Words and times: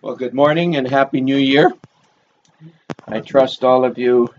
Well, 0.00 0.14
good 0.14 0.32
morning 0.32 0.76
and 0.76 0.86
Happy 0.86 1.20
New 1.20 1.36
Year. 1.36 1.72
I 3.08 3.18
trust 3.18 3.64
all 3.64 3.84
of 3.84 3.98
you 3.98 4.32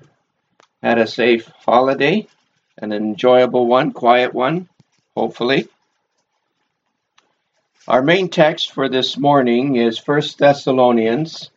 had 0.81 0.99
a 0.99 1.05
safe 1.05 1.51
holiday, 1.65 2.29
an 2.77 2.93
enjoyable 2.93 3.67
one, 3.67 3.91
quiet 3.91 4.33
one, 4.33 4.69
hopefully. 5.17 5.67
Our 7.89 8.01
main 8.01 8.29
text 8.29 8.71
for 8.71 8.87
this 8.87 9.17
morning 9.17 9.75
is 9.75 9.99
1 10.07 10.21
Thessalonians 10.37 11.51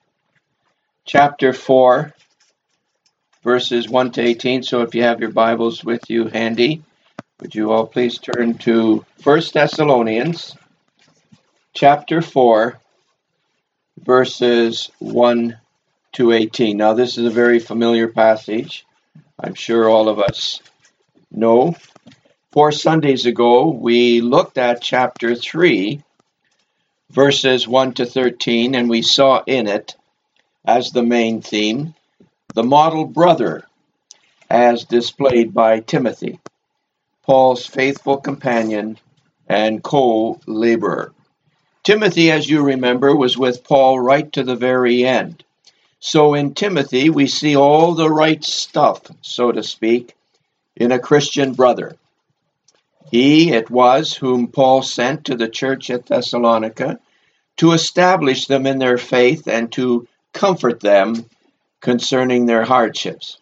chapter 1.04 1.52
4, 1.52 2.12
verses 3.44 3.88
1 3.88 4.10
to 4.10 4.20
18. 4.20 4.64
So 4.64 4.82
if 4.82 4.96
you 4.96 5.04
have 5.04 5.20
your 5.20 5.30
Bibles 5.30 5.84
with 5.84 6.10
you 6.10 6.26
handy, 6.26 6.82
would 7.40 7.54
you 7.54 7.70
all 7.70 7.86
please 7.86 8.18
turn 8.18 8.58
to 8.58 9.06
1 9.22 9.42
Thessalonians 9.54 10.56
chapter 11.72 12.20
4, 12.20 12.80
verses 14.04 14.90
1 14.98 15.58
to 16.12 16.32
18. 16.32 16.76
Now, 16.76 16.94
this 16.94 17.18
is 17.18 17.24
a 17.24 17.30
very 17.30 17.58
familiar 17.58 18.08
passage. 18.08 18.84
I'm 19.38 19.54
sure 19.54 19.88
all 19.88 20.08
of 20.08 20.18
us 20.18 20.60
know. 21.30 21.74
Four 22.50 22.72
Sundays 22.72 23.26
ago, 23.26 23.68
we 23.68 24.20
looked 24.20 24.58
at 24.58 24.82
chapter 24.82 25.34
3, 25.34 26.02
verses 27.10 27.66
1 27.66 27.94
to 27.94 28.06
13, 28.06 28.74
and 28.74 28.90
we 28.90 29.02
saw 29.02 29.42
in 29.46 29.66
it, 29.66 29.96
as 30.64 30.90
the 30.90 31.02
main 31.02 31.40
theme, 31.40 31.94
the 32.54 32.62
model 32.62 33.06
brother 33.06 33.64
as 34.52 34.84
displayed 34.84 35.54
by 35.54 35.80
Timothy, 35.80 36.38
Paul's 37.22 37.64
faithful 37.64 38.18
companion 38.18 38.98
and 39.48 39.82
co 39.82 40.38
laborer. 40.46 41.14
Timothy, 41.84 42.30
as 42.30 42.48
you 42.48 42.62
remember, 42.62 43.14
was 43.14 43.36
with 43.36 43.64
Paul 43.64 43.98
right 43.98 44.30
to 44.32 44.44
the 44.44 44.56
very 44.56 45.04
end. 45.04 45.42
So 45.98 46.34
in 46.34 46.54
Timothy, 46.54 47.10
we 47.10 47.26
see 47.26 47.56
all 47.56 47.94
the 47.94 48.10
right 48.10 48.42
stuff, 48.42 49.02
so 49.20 49.50
to 49.52 49.62
speak, 49.62 50.14
in 50.76 50.92
a 50.92 50.98
Christian 50.98 51.54
brother. 51.54 51.96
He 53.10 53.52
it 53.52 53.68
was 53.68 54.14
whom 54.14 54.48
Paul 54.48 54.82
sent 54.82 55.26
to 55.26 55.34
the 55.34 55.48
church 55.48 55.90
at 55.90 56.06
Thessalonica 56.06 56.98
to 57.58 57.72
establish 57.72 58.46
them 58.46 58.66
in 58.66 58.78
their 58.78 58.98
faith 58.98 59.46
and 59.46 59.70
to 59.72 60.06
comfort 60.32 60.80
them 60.80 61.26
concerning 61.80 62.46
their 62.46 62.64
hardships. 62.64 63.38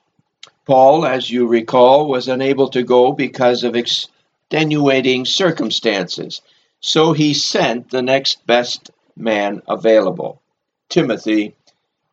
Paul, 0.67 1.05
as 1.05 1.31
you 1.31 1.47
recall, 1.47 2.09
was 2.09 2.29
unable 2.29 2.69
to 2.71 2.83
go 2.83 3.13
because 3.13 3.65
of 3.65 3.77
extenuating 3.77 5.25
circumstances. 5.25 6.43
So 6.81 7.13
he 7.13 7.35
sent 7.35 7.91
the 7.91 8.03
next 8.03 8.47
best 8.47 8.91
man 9.17 9.63
available, 9.69 10.41
Timothy 10.89 11.55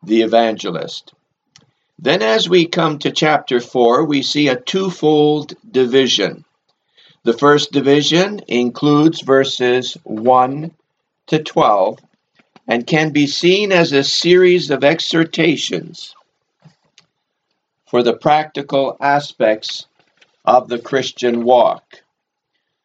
the 0.02 0.22
evangelist. 0.22 1.12
Then, 1.98 2.22
as 2.22 2.48
we 2.48 2.66
come 2.66 2.98
to 3.00 3.10
chapter 3.10 3.60
4, 3.60 4.04
we 4.04 4.22
see 4.22 4.48
a 4.48 4.60
twofold 4.60 5.54
division. 5.68 6.44
The 7.24 7.32
first 7.32 7.72
division 7.72 8.40
includes 8.46 9.22
verses 9.22 9.96
1 10.04 10.70
to 11.26 11.42
12 11.42 11.98
and 12.68 12.86
can 12.86 13.10
be 13.10 13.26
seen 13.26 13.72
as 13.72 13.92
a 13.92 14.04
series 14.04 14.70
of 14.70 14.84
exhortations 14.84 16.14
for 17.86 18.02
the 18.02 18.16
practical 18.16 18.96
aspects 19.00 19.86
of 20.44 20.68
the 20.68 20.78
Christian 20.78 21.42
walk. 21.42 22.02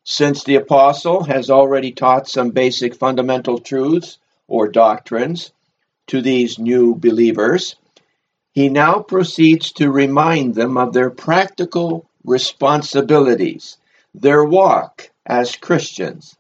Since 0.05 0.43
the 0.43 0.55
apostle 0.55 1.23
has 1.23 1.49
already 1.49 1.91
taught 1.93 2.27
some 2.27 2.49
basic 2.49 2.95
fundamental 2.95 3.59
truths 3.59 4.17
or 4.47 4.67
doctrines 4.67 5.51
to 6.07 6.21
these 6.21 6.59
new 6.59 6.95
believers, 6.95 7.75
he 8.51 8.69
now 8.69 8.99
proceeds 8.99 9.71
to 9.73 9.89
remind 9.89 10.55
them 10.55 10.77
of 10.77 10.93
their 10.93 11.09
practical 11.09 12.05
responsibilities, 12.25 13.77
their 14.13 14.43
walk 14.43 15.09
as 15.25 15.55
Christians. 15.55 16.35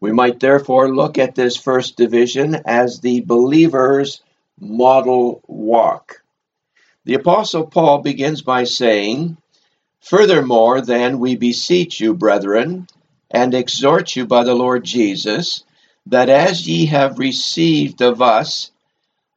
We 0.00 0.10
might 0.10 0.40
therefore 0.40 0.92
look 0.92 1.18
at 1.18 1.34
this 1.34 1.56
first 1.56 1.96
division 1.96 2.56
as 2.64 3.00
the 3.00 3.20
believer's 3.20 4.22
model 4.58 5.42
walk. 5.46 6.22
The 7.04 7.14
Apostle 7.14 7.66
Paul 7.66 7.98
begins 7.98 8.42
by 8.42 8.64
saying, 8.64 9.36
Furthermore, 10.02 10.80
then, 10.80 11.20
we 11.20 11.36
beseech 11.36 12.00
you, 12.00 12.12
brethren, 12.12 12.88
and 13.30 13.54
exhort 13.54 14.16
you 14.16 14.26
by 14.26 14.42
the 14.42 14.54
Lord 14.54 14.84
Jesus, 14.84 15.62
that 16.06 16.28
as 16.28 16.66
ye 16.68 16.86
have 16.86 17.20
received 17.20 18.02
of 18.02 18.20
us 18.20 18.72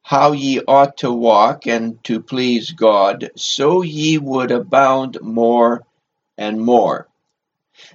how 0.01 0.31
ye 0.33 0.61
ought 0.67 0.97
to 0.97 1.11
walk 1.11 1.67
and 1.67 2.03
to 2.03 2.19
please 2.19 2.71
God, 2.71 3.31
so 3.35 3.83
ye 3.83 4.17
would 4.17 4.51
abound 4.51 5.19
more 5.21 5.83
and 6.37 6.59
more. 6.59 7.07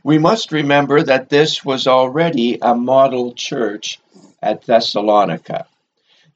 We 0.05 0.19
must 0.19 0.53
remember 0.53 1.03
that 1.03 1.29
this 1.29 1.65
was 1.65 1.87
already 1.87 2.59
a 2.63 2.75
model 2.75 3.33
church 3.33 4.01
at 4.41 4.63
Thessalonica. 4.63 5.67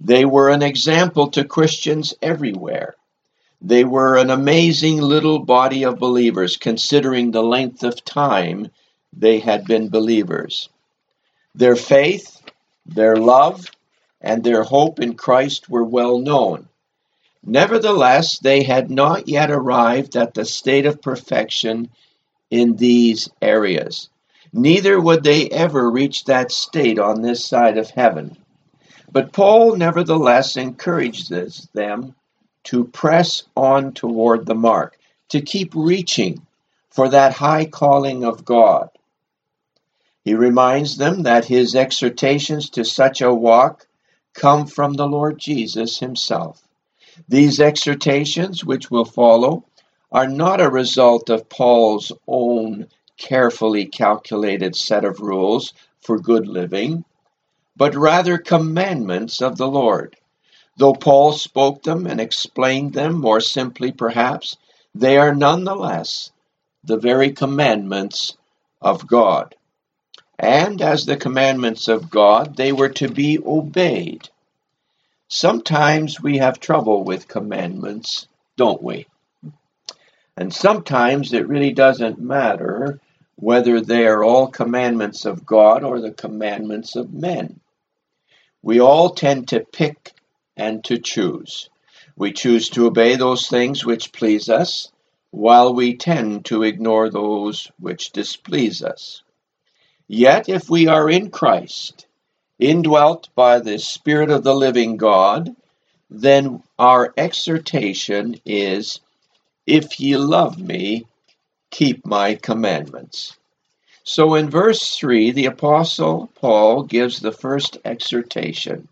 They 0.00 0.24
were 0.24 0.50
an 0.50 0.62
example 0.62 1.30
to 1.30 1.44
Christians 1.44 2.14
everywhere. 2.20 2.96
They 3.66 3.82
were 3.82 4.18
an 4.18 4.28
amazing 4.28 5.00
little 5.00 5.38
body 5.38 5.86
of 5.86 5.98
believers, 5.98 6.58
considering 6.58 7.30
the 7.30 7.42
length 7.42 7.82
of 7.82 8.04
time 8.04 8.68
they 9.10 9.38
had 9.38 9.64
been 9.64 9.88
believers. 9.88 10.68
Their 11.54 11.74
faith, 11.74 12.42
their 12.84 13.16
love, 13.16 13.70
and 14.20 14.44
their 14.44 14.64
hope 14.64 15.00
in 15.00 15.14
Christ 15.14 15.70
were 15.70 15.82
well 15.82 16.18
known. 16.18 16.68
Nevertheless, 17.42 18.38
they 18.38 18.64
had 18.64 18.90
not 18.90 19.28
yet 19.28 19.50
arrived 19.50 20.14
at 20.14 20.34
the 20.34 20.44
state 20.44 20.84
of 20.84 21.00
perfection 21.00 21.88
in 22.50 22.76
these 22.76 23.30
areas. 23.40 24.10
Neither 24.52 25.00
would 25.00 25.24
they 25.24 25.48
ever 25.48 25.90
reach 25.90 26.24
that 26.24 26.52
state 26.52 26.98
on 26.98 27.22
this 27.22 27.46
side 27.46 27.78
of 27.78 27.88
heaven. 27.88 28.36
But 29.10 29.32
Paul 29.32 29.76
nevertheless 29.76 30.58
encourages 30.58 31.66
them 31.72 32.14
to 32.64 32.84
press 32.84 33.44
on 33.56 33.92
toward 33.92 34.46
the 34.46 34.54
mark, 34.54 34.98
to 35.28 35.40
keep 35.40 35.72
reaching 35.74 36.46
for 36.90 37.08
that 37.08 37.32
high 37.32 37.64
calling 37.64 38.24
of 38.24 38.44
God. 38.44 38.88
He 40.24 40.34
reminds 40.34 40.96
them 40.96 41.24
that 41.24 41.44
his 41.44 41.74
exhortations 41.74 42.70
to 42.70 42.84
such 42.84 43.20
a 43.20 43.34
walk 43.34 43.86
come 44.32 44.66
from 44.66 44.94
the 44.94 45.06
Lord 45.06 45.38
Jesus 45.38 45.98
himself. 45.98 46.66
These 47.28 47.60
exhortations, 47.60 48.64
which 48.64 48.90
will 48.90 49.04
follow, 49.04 49.64
are 50.10 50.28
not 50.28 50.60
a 50.60 50.70
result 50.70 51.30
of 51.30 51.48
Paul's 51.48 52.12
own 52.26 52.88
carefully 53.16 53.86
calculated 53.86 54.74
set 54.74 55.04
of 55.04 55.20
rules 55.20 55.74
for 56.00 56.18
good 56.18 56.46
living, 56.46 57.04
but 57.76 57.94
rather 57.94 58.38
commandments 58.38 59.42
of 59.42 59.56
the 59.56 59.68
Lord. 59.68 60.16
Though 60.76 60.94
Paul 60.94 61.32
spoke 61.32 61.82
them 61.82 62.06
and 62.06 62.20
explained 62.20 62.94
them 62.94 63.20
more 63.20 63.40
simply, 63.40 63.92
perhaps, 63.92 64.56
they 64.94 65.16
are 65.16 65.34
nonetheless 65.34 66.30
the 66.82 66.96
very 66.96 67.32
commandments 67.32 68.36
of 68.80 69.06
God. 69.06 69.54
And 70.38 70.82
as 70.82 71.06
the 71.06 71.16
commandments 71.16 71.88
of 71.88 72.10
God, 72.10 72.56
they 72.56 72.72
were 72.72 72.88
to 72.90 73.08
be 73.08 73.38
obeyed. 73.38 74.28
Sometimes 75.28 76.20
we 76.20 76.38
have 76.38 76.60
trouble 76.60 77.04
with 77.04 77.28
commandments, 77.28 78.26
don't 78.56 78.82
we? 78.82 79.06
And 80.36 80.52
sometimes 80.52 81.32
it 81.32 81.48
really 81.48 81.72
doesn't 81.72 82.18
matter 82.18 83.00
whether 83.36 83.80
they 83.80 84.06
are 84.06 84.24
all 84.24 84.48
commandments 84.48 85.24
of 85.24 85.46
God 85.46 85.84
or 85.84 86.00
the 86.00 86.10
commandments 86.10 86.96
of 86.96 87.12
men. 87.12 87.60
We 88.62 88.80
all 88.80 89.10
tend 89.10 89.48
to 89.48 89.60
pick 89.60 90.13
and 90.56 90.84
to 90.84 90.98
choose. 90.98 91.68
We 92.16 92.32
choose 92.32 92.68
to 92.70 92.86
obey 92.86 93.16
those 93.16 93.48
things 93.48 93.84
which 93.84 94.12
please 94.12 94.48
us, 94.48 94.92
while 95.30 95.74
we 95.74 95.96
tend 95.96 96.44
to 96.46 96.62
ignore 96.62 97.10
those 97.10 97.70
which 97.78 98.12
displease 98.12 98.82
us. 98.82 99.22
Yet, 100.06 100.48
if 100.48 100.70
we 100.70 100.86
are 100.86 101.10
in 101.10 101.30
Christ, 101.30 102.06
indwelt 102.58 103.28
by 103.34 103.58
the 103.58 103.78
Spirit 103.78 104.30
of 104.30 104.44
the 104.44 104.54
living 104.54 104.96
God, 104.96 105.56
then 106.08 106.62
our 106.78 107.12
exhortation 107.16 108.40
is, 108.44 109.00
If 109.66 109.98
ye 109.98 110.16
love 110.16 110.58
me, 110.58 111.06
keep 111.70 112.06
my 112.06 112.36
commandments. 112.36 113.36
So 114.04 114.34
in 114.34 114.50
verse 114.50 114.94
3, 114.96 115.32
the 115.32 115.46
Apostle 115.46 116.30
Paul 116.34 116.84
gives 116.84 117.18
the 117.18 117.32
first 117.32 117.78
exhortation. 117.84 118.86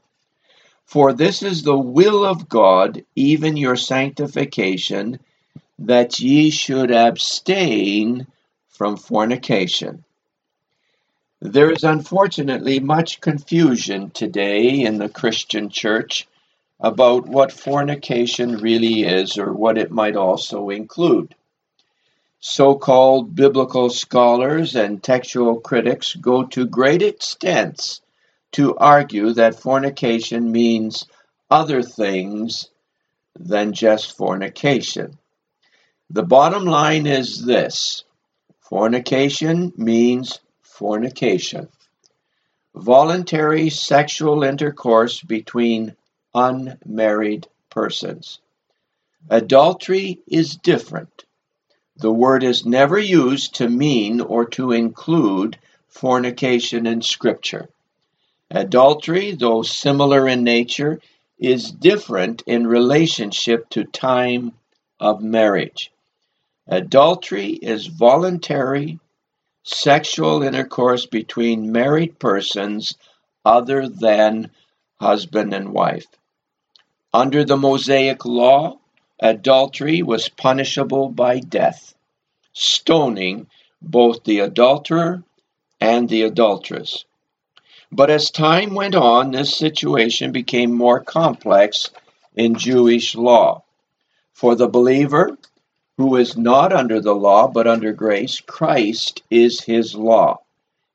For 0.92 1.14
this 1.14 1.42
is 1.42 1.62
the 1.62 1.78
will 1.78 2.22
of 2.22 2.50
God, 2.50 3.02
even 3.16 3.56
your 3.56 3.76
sanctification, 3.76 5.20
that 5.78 6.20
ye 6.20 6.50
should 6.50 6.90
abstain 6.90 8.26
from 8.68 8.98
fornication. 8.98 10.04
There 11.40 11.70
is 11.70 11.82
unfortunately 11.82 12.78
much 12.78 13.22
confusion 13.22 14.10
today 14.10 14.82
in 14.82 14.98
the 14.98 15.08
Christian 15.08 15.70
church 15.70 16.28
about 16.78 17.26
what 17.26 17.52
fornication 17.52 18.58
really 18.58 19.04
is 19.04 19.38
or 19.38 19.50
what 19.50 19.78
it 19.78 19.90
might 19.90 20.14
also 20.14 20.68
include. 20.68 21.34
So 22.38 22.74
called 22.74 23.34
biblical 23.34 23.88
scholars 23.88 24.76
and 24.76 25.02
textual 25.02 25.58
critics 25.58 26.14
go 26.14 26.44
to 26.48 26.66
great 26.66 27.00
extents 27.00 28.01
to 28.52 28.76
argue 28.76 29.32
that 29.32 29.60
fornication 29.60 30.52
means 30.52 31.06
other 31.50 31.82
things 31.82 32.68
than 33.38 33.72
just 33.72 34.16
fornication. 34.16 35.18
The 36.10 36.22
bottom 36.22 36.64
line 36.64 37.06
is 37.06 37.44
this 37.44 38.04
fornication 38.60 39.72
means 39.76 40.40
fornication. 40.62 41.68
Voluntary 42.74 43.70
sexual 43.70 44.44
intercourse 44.44 45.20
between 45.20 45.96
unmarried 46.34 47.46
persons. 47.70 48.40
Adultery 49.28 50.20
is 50.26 50.56
different. 50.56 51.24
The 51.96 52.12
word 52.12 52.42
is 52.42 52.66
never 52.66 52.98
used 52.98 53.56
to 53.56 53.68
mean 53.68 54.20
or 54.20 54.46
to 54.50 54.72
include 54.72 55.58
fornication 55.88 56.86
in 56.86 57.02
Scripture. 57.02 57.68
Adultery, 58.54 59.32
though 59.32 59.62
similar 59.62 60.28
in 60.28 60.44
nature, 60.44 61.00
is 61.38 61.72
different 61.72 62.42
in 62.46 62.66
relationship 62.66 63.66
to 63.70 63.82
time 63.84 64.52
of 65.00 65.22
marriage. 65.22 65.90
Adultery 66.66 67.48
is 67.48 67.86
voluntary 67.86 69.00
sexual 69.64 70.42
intercourse 70.42 71.06
between 71.06 71.72
married 71.72 72.18
persons 72.18 72.94
other 73.42 73.88
than 73.88 74.50
husband 75.00 75.54
and 75.54 75.72
wife. 75.72 76.06
Under 77.14 77.44
the 77.44 77.56
Mosaic 77.56 78.26
law, 78.26 78.78
adultery 79.18 80.02
was 80.02 80.28
punishable 80.28 81.08
by 81.08 81.38
death, 81.40 81.94
stoning 82.52 83.46
both 83.80 84.24
the 84.24 84.40
adulterer 84.40 85.22
and 85.80 86.06
the 86.08 86.22
adulteress. 86.22 87.06
But 87.94 88.08
as 88.08 88.30
time 88.30 88.74
went 88.74 88.94
on, 88.94 89.32
this 89.32 89.54
situation 89.54 90.32
became 90.32 90.72
more 90.72 91.00
complex 91.00 91.90
in 92.34 92.54
Jewish 92.54 93.14
law. 93.14 93.64
For 94.32 94.54
the 94.54 94.66
believer 94.66 95.36
who 95.98 96.16
is 96.16 96.34
not 96.34 96.72
under 96.72 97.02
the 97.02 97.14
law 97.14 97.48
but 97.48 97.66
under 97.66 97.92
grace, 97.92 98.40
Christ 98.40 99.22
is 99.30 99.60
his 99.60 99.94
law. 99.94 100.40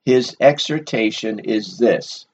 His 0.06 0.36
exhortation 0.42 1.38
is 1.38 1.78
this 1.78 2.26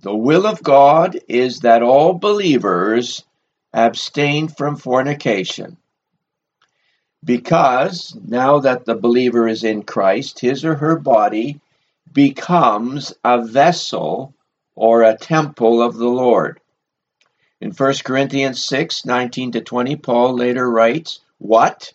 The 0.00 0.16
will 0.16 0.44
of 0.44 0.64
God 0.64 1.16
is 1.28 1.60
that 1.60 1.84
all 1.84 2.14
believers 2.14 3.22
abstain 3.72 4.48
from 4.48 4.74
fornication. 4.74 5.76
Because 7.22 8.16
now 8.26 8.58
that 8.58 8.86
the 8.86 8.96
believer 8.96 9.46
is 9.46 9.62
in 9.62 9.84
Christ, 9.84 10.40
his 10.40 10.64
or 10.64 10.74
her 10.74 10.98
body 10.98 11.60
becomes 12.12 13.12
a 13.24 13.44
vessel 13.44 14.34
or 14.74 15.02
a 15.02 15.16
temple 15.16 15.82
of 15.82 15.96
the 15.96 16.08
Lord. 16.08 16.60
In 17.60 17.72
1 17.72 17.94
Corinthians 18.04 18.64
6 18.64 19.06
19 19.06 19.52
to 19.52 19.60
20, 19.60 19.96
Paul 19.96 20.34
later 20.34 20.70
writes, 20.70 21.20
What? 21.38 21.92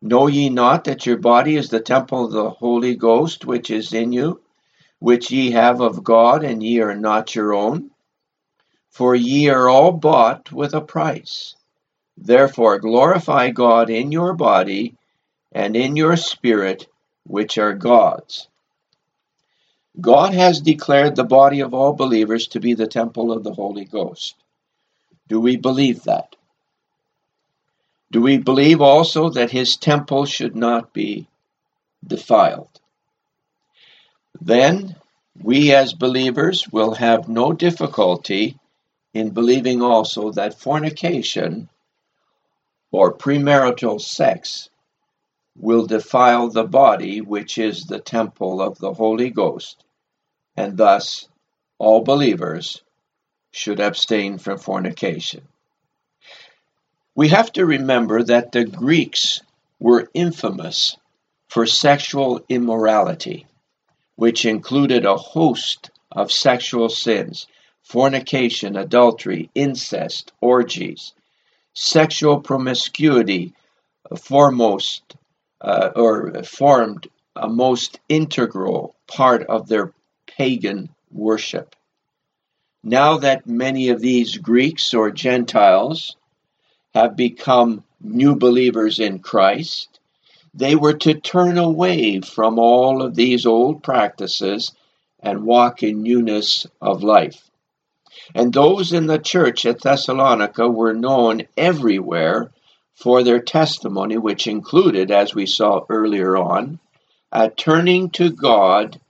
Know 0.00 0.26
ye 0.26 0.48
not 0.48 0.84
that 0.84 1.06
your 1.06 1.18
body 1.18 1.56
is 1.56 1.68
the 1.68 1.80
temple 1.80 2.24
of 2.24 2.32
the 2.32 2.50
Holy 2.50 2.96
Ghost 2.96 3.44
which 3.44 3.70
is 3.70 3.92
in 3.92 4.12
you, 4.12 4.40
which 4.98 5.30
ye 5.30 5.52
have 5.52 5.80
of 5.80 6.02
God, 6.02 6.42
and 6.42 6.62
ye 6.62 6.80
are 6.80 6.96
not 6.96 7.36
your 7.36 7.54
own? 7.54 7.90
For 8.90 9.14
ye 9.14 9.48
are 9.48 9.68
all 9.68 9.92
bought 9.92 10.50
with 10.50 10.74
a 10.74 10.80
price. 10.80 11.54
Therefore 12.16 12.78
glorify 12.78 13.50
God 13.50 13.88
in 13.88 14.12
your 14.12 14.34
body 14.34 14.96
and 15.52 15.76
in 15.76 15.96
your 15.96 16.16
spirit, 16.16 16.88
which 17.24 17.56
are 17.58 17.74
God's. 17.74 18.48
God 20.00 20.32
has 20.34 20.60
declared 20.60 21.16
the 21.16 21.24
body 21.24 21.60
of 21.60 21.74
all 21.74 21.92
believers 21.92 22.46
to 22.48 22.60
be 22.60 22.74
the 22.74 22.86
temple 22.86 23.30
of 23.30 23.44
the 23.44 23.52
Holy 23.52 23.84
Ghost. 23.84 24.34
Do 25.28 25.40
we 25.40 25.56
believe 25.56 26.04
that? 26.04 26.34
Do 28.10 28.20
we 28.20 28.38
believe 28.38 28.80
also 28.80 29.30
that 29.30 29.50
his 29.50 29.76
temple 29.76 30.26
should 30.26 30.56
not 30.56 30.92
be 30.92 31.28
defiled? 32.06 32.80
Then 34.40 34.96
we 35.40 35.72
as 35.74 35.94
believers 35.94 36.68
will 36.68 36.94
have 36.94 37.28
no 37.28 37.52
difficulty 37.52 38.58
in 39.14 39.30
believing 39.30 39.82
also 39.82 40.32
that 40.32 40.58
fornication 40.58 41.68
or 42.90 43.12
premarital 43.12 44.00
sex 44.00 44.68
will 45.56 45.86
defile 45.86 46.48
the 46.48 46.64
body, 46.64 47.20
which 47.20 47.58
is 47.58 47.84
the 47.84 48.00
temple 48.00 48.60
of 48.62 48.78
the 48.78 48.94
Holy 48.94 49.30
Ghost, 49.30 49.84
and 50.56 50.76
thus 50.76 51.28
all 51.78 52.02
believers 52.02 52.82
should 53.50 53.80
abstain 53.80 54.38
from 54.38 54.58
fornication. 54.58 55.46
We 57.14 57.28
have 57.28 57.52
to 57.52 57.66
remember 57.66 58.22
that 58.22 58.52
the 58.52 58.64
Greeks 58.64 59.40
were 59.78 60.08
infamous 60.14 60.96
for 61.48 61.66
sexual 61.66 62.40
immorality, 62.48 63.46
which 64.16 64.46
included 64.46 65.04
a 65.04 65.16
host 65.16 65.90
of 66.10 66.32
sexual 66.32 66.88
sins 66.88 67.46
fornication, 67.82 68.76
adultery, 68.76 69.50
incest, 69.54 70.32
orgies, 70.40 71.12
sexual 71.74 72.40
promiscuity, 72.40 73.52
foremost 74.16 75.16
uh, 75.62 75.90
or 75.96 76.42
formed 76.42 77.08
a 77.36 77.48
most 77.48 78.00
integral 78.08 78.94
part 79.06 79.44
of 79.44 79.68
their 79.68 79.92
pagan 80.26 80.90
worship. 81.10 81.74
Now 82.82 83.18
that 83.18 83.46
many 83.46 83.90
of 83.90 84.00
these 84.00 84.36
Greeks 84.36 84.92
or 84.92 85.10
Gentiles 85.10 86.16
have 86.94 87.16
become 87.16 87.84
new 88.00 88.34
believers 88.34 88.98
in 88.98 89.20
Christ, 89.20 90.00
they 90.52 90.74
were 90.74 90.94
to 90.94 91.14
turn 91.14 91.56
away 91.56 92.20
from 92.20 92.58
all 92.58 93.00
of 93.00 93.14
these 93.14 93.46
old 93.46 93.82
practices 93.82 94.72
and 95.20 95.44
walk 95.44 95.82
in 95.82 96.02
newness 96.02 96.66
of 96.80 97.02
life. 97.02 97.48
And 98.34 98.52
those 98.52 98.92
in 98.92 99.06
the 99.06 99.18
church 99.18 99.64
at 99.64 99.80
Thessalonica 99.80 100.68
were 100.68 100.92
known 100.92 101.42
everywhere 101.56 102.50
for 103.02 103.24
their 103.24 103.40
testimony, 103.40 104.16
which 104.16 104.46
included, 104.46 105.10
as 105.10 105.34
we 105.34 105.44
saw 105.44 105.84
earlier 105.88 106.36
on, 106.36 106.78
a 107.32 107.50
turning 107.50 108.08
to 108.10 108.30
God 108.30 109.00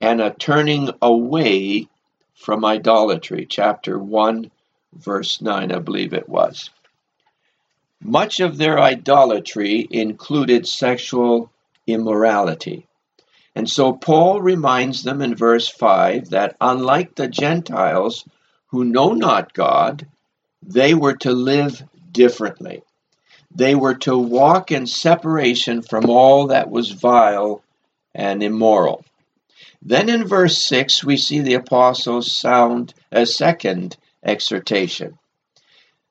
and 0.00 0.22
a 0.22 0.30
turning 0.32 0.88
away 1.02 1.86
from 2.34 2.64
idolatry. 2.64 3.44
Chapter 3.44 3.98
1, 3.98 4.50
verse 4.94 5.42
9, 5.42 5.70
I 5.70 5.78
believe 5.80 6.14
it 6.14 6.30
was. 6.30 6.70
Much 8.00 8.40
of 8.40 8.56
their 8.56 8.80
idolatry 8.80 9.86
included 9.90 10.66
sexual 10.66 11.50
immorality. 11.86 12.86
And 13.54 13.68
so 13.68 13.92
Paul 13.92 14.40
reminds 14.40 15.02
them 15.02 15.20
in 15.20 15.34
verse 15.34 15.68
5 15.68 16.30
that 16.30 16.56
unlike 16.58 17.16
the 17.16 17.28
Gentiles 17.28 18.24
who 18.68 18.86
know 18.86 19.12
not 19.12 19.52
God, 19.52 20.06
they 20.62 20.94
were 20.94 21.16
to 21.16 21.32
live 21.32 21.82
differently. 22.10 22.82
They 23.52 23.74
were 23.74 23.96
to 23.96 24.16
walk 24.16 24.70
in 24.70 24.86
separation 24.86 25.82
from 25.82 26.08
all 26.08 26.48
that 26.48 26.70
was 26.70 26.90
vile 26.90 27.62
and 28.14 28.42
immoral. 28.42 29.04
Then 29.82 30.08
in 30.08 30.26
verse 30.26 30.58
6, 30.58 31.04
we 31.04 31.16
see 31.16 31.40
the 31.40 31.54
apostles 31.54 32.36
sound 32.36 32.94
a 33.10 33.26
second 33.26 33.96
exhortation 34.22 35.18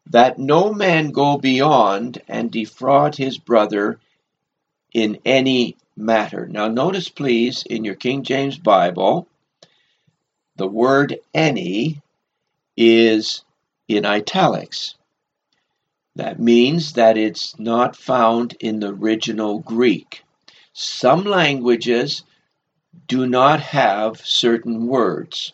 that 0.10 0.40
no 0.40 0.74
man 0.74 1.12
go 1.12 1.38
beyond 1.38 2.22
and 2.28 2.52
defraud 2.52 3.16
his 3.16 3.38
brother 3.38 4.00
in 4.94 5.20
any 5.24 5.78
matter. 5.96 6.48
Now, 6.48 6.68
notice, 6.68 7.10
please, 7.10 7.64
in 7.64 7.84
your 7.84 7.96
King 7.96 8.24
James 8.24 8.58
Bible, 8.58 9.28
the 10.56 10.68
word 10.68 11.20
any 11.34 12.02
is 12.76 13.44
in 13.88 14.06
italics. 14.06 14.96
That 16.20 16.38
means 16.38 16.94
that 16.94 17.16
it's 17.16 17.58
not 17.58 17.96
found 17.96 18.58
in 18.60 18.82
the 18.82 18.90
original 18.90 19.60
Greek. 19.60 20.26
Some 20.74 21.24
languages 21.24 22.24
do 23.08 23.26
not 23.26 23.62
have 23.62 24.20
certain 24.26 24.88
words, 24.88 25.54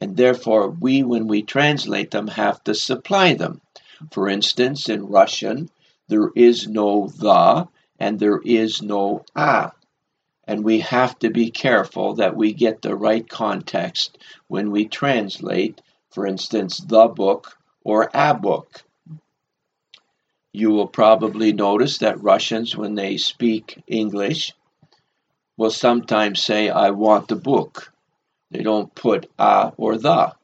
and 0.00 0.16
therefore 0.16 0.68
we, 0.68 1.04
when 1.04 1.28
we 1.28 1.42
translate 1.42 2.10
them, 2.10 2.26
have 2.26 2.64
to 2.64 2.74
supply 2.74 3.34
them. 3.34 3.60
For 4.10 4.28
instance, 4.28 4.88
in 4.88 5.06
Russian, 5.06 5.70
there 6.08 6.30
is 6.34 6.66
no 6.66 7.06
the 7.06 7.68
and 8.00 8.18
there 8.18 8.40
is 8.44 8.82
no 8.82 9.24
a. 9.36 9.70
And 10.44 10.64
we 10.64 10.80
have 10.80 11.16
to 11.20 11.30
be 11.30 11.52
careful 11.52 12.14
that 12.14 12.34
we 12.34 12.52
get 12.52 12.82
the 12.82 12.96
right 12.96 13.28
context 13.28 14.18
when 14.48 14.72
we 14.72 14.86
translate, 14.86 15.80
for 16.10 16.26
instance, 16.26 16.78
the 16.78 17.06
book 17.06 17.58
or 17.84 18.10
a 18.12 18.34
book. 18.34 18.82
You 20.52 20.70
will 20.70 20.86
probably 20.86 21.52
notice 21.52 21.98
that 21.98 22.22
Russians, 22.22 22.76
when 22.76 22.94
they 22.94 23.16
speak 23.16 23.82
English, 23.86 24.52
will 25.56 25.70
sometimes 25.70 26.42
say, 26.42 26.68
I 26.68 26.90
want 26.90 27.28
the 27.28 27.36
book. 27.36 27.92
They 28.50 28.62
don't 28.62 28.94
put 28.94 29.30
a 29.38 29.72
or 29.76 29.96
the, 29.96 30.34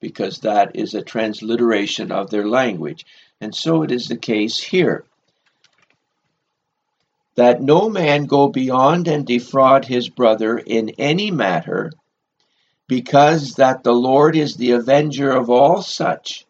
because 0.00 0.38
that 0.40 0.76
is 0.76 0.94
a 0.94 1.02
transliteration 1.02 2.12
of 2.12 2.30
their 2.30 2.46
language. 2.46 3.04
And 3.40 3.54
so 3.54 3.82
it 3.82 3.90
is 3.90 4.06
the 4.06 4.16
case 4.16 4.62
here 4.62 5.04
that 7.34 7.62
no 7.62 7.88
man 7.88 8.26
go 8.26 8.48
beyond 8.48 9.06
and 9.06 9.24
defraud 9.24 9.84
his 9.84 10.08
brother 10.08 10.58
in 10.58 10.90
any 10.98 11.30
matter, 11.30 11.92
because 12.88 13.54
that 13.54 13.84
the 13.84 13.92
Lord 13.92 14.34
is 14.34 14.56
the 14.56 14.72
avenger 14.72 15.30
of 15.30 15.48
all 15.48 15.80
such, 15.82 16.46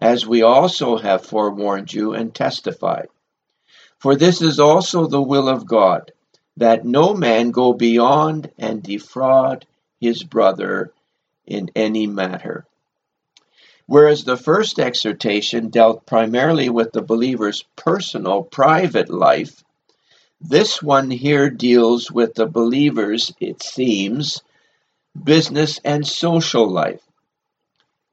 as 0.00 0.26
we 0.26 0.42
also 0.42 0.96
have 0.96 1.26
forewarned 1.26 1.92
you 1.92 2.14
and 2.14 2.34
testified. 2.34 3.08
For 3.98 4.14
this 4.14 4.40
is 4.42 4.60
also 4.60 5.06
the 5.06 5.22
will 5.22 5.48
of 5.48 5.66
God, 5.66 6.12
that 6.56 6.84
no 6.84 7.14
man 7.14 7.50
go 7.50 7.72
beyond 7.72 8.50
and 8.58 8.82
defraud 8.82 9.66
his 10.00 10.22
brother 10.22 10.92
in 11.46 11.70
any 11.74 12.06
matter. 12.06 12.64
Whereas 13.86 14.24
the 14.24 14.36
first 14.36 14.78
exhortation 14.78 15.70
dealt 15.70 16.04
primarily 16.04 16.68
with 16.68 16.92
the 16.92 17.02
believer's 17.02 17.64
personal, 17.74 18.42
private 18.42 19.08
life, 19.08 19.64
this 20.40 20.82
one 20.82 21.10
here 21.10 21.50
deals 21.50 22.12
with 22.12 22.34
the 22.34 22.46
believer's, 22.46 23.32
it 23.40 23.62
seems, 23.62 24.42
business 25.20 25.80
and 25.84 26.06
social 26.06 26.68
life, 26.68 27.00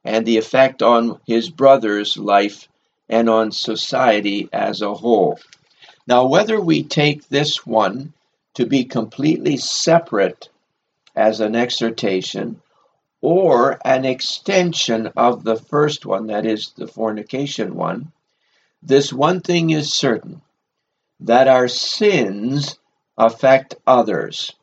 and 0.06 0.26
the 0.26 0.38
effect 0.38 0.84
on 0.84 1.20
his 1.26 1.50
brother's 1.50 2.16
life 2.16 2.68
and 3.10 3.28
on 3.30 3.52
society 3.52 4.48
as 4.54 4.82
a 4.82 4.94
whole. 4.94 5.40
Now, 6.08 6.28
whether 6.28 6.62
we 6.62 6.84
take 6.84 7.28
this 7.28 7.66
one 7.66 8.14
to 8.54 8.66
be 8.66 8.86
completely 8.86 9.58
separate 9.58 10.50
as 11.16 11.40
an 11.40 11.56
exhortation 11.56 12.62
or 13.22 13.80
an 13.84 14.06
extension 14.06 15.08
of 15.18 15.44
the 15.44 15.56
first 15.56 16.06
one, 16.06 16.28
that 16.28 16.46
is, 16.46 16.72
the 16.78 16.88
fornication 16.88 17.76
one, 17.76 18.12
this 18.84 19.12
one 19.12 19.42
thing 19.42 19.72
is 19.72 19.92
certain 19.92 20.42
that 21.22 21.48
our 21.48 21.68
sins 21.68 22.78
affect 23.18 23.76
others. 23.88 24.54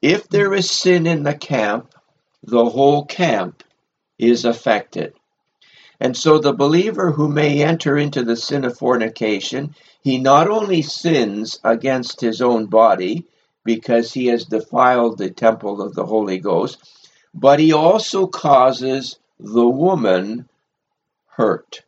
If 0.00 0.28
there 0.28 0.54
is 0.54 0.70
sin 0.70 1.06
in 1.06 1.22
the 1.22 1.34
camp, 1.34 1.94
the 2.42 2.64
whole 2.64 3.04
camp 3.04 3.62
is 4.18 4.44
affected. 4.44 5.14
And 6.00 6.16
so 6.16 6.38
the 6.38 6.52
believer 6.52 7.12
who 7.12 7.28
may 7.28 7.62
enter 7.62 7.96
into 7.96 8.24
the 8.24 8.36
sin 8.36 8.64
of 8.64 8.76
fornication, 8.76 9.74
he 10.02 10.18
not 10.18 10.48
only 10.48 10.82
sins 10.82 11.58
against 11.64 12.20
his 12.20 12.42
own 12.42 12.66
body 12.66 13.26
because 13.64 14.12
he 14.12 14.26
has 14.26 14.44
defiled 14.44 15.18
the 15.18 15.30
temple 15.30 15.80
of 15.80 15.94
the 15.94 16.04
Holy 16.04 16.38
Ghost, 16.38 16.78
but 17.32 17.58
he 17.58 17.72
also 17.72 18.26
causes 18.26 19.18
the 19.38 19.66
woman 19.66 20.48
hurt. 21.26 21.82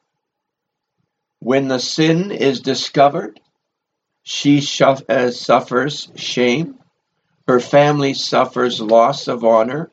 When 1.41 1.69
the 1.69 1.79
sin 1.79 2.33
is 2.33 2.61
discovered, 2.61 3.41
she 4.23 4.59
uh, 4.81 5.31
suffers 5.31 6.09
shame, 6.17 6.79
her 7.47 7.61
family 7.61 8.15
suffers 8.15 8.81
loss 8.81 9.29
of 9.29 9.45
honor, 9.45 9.91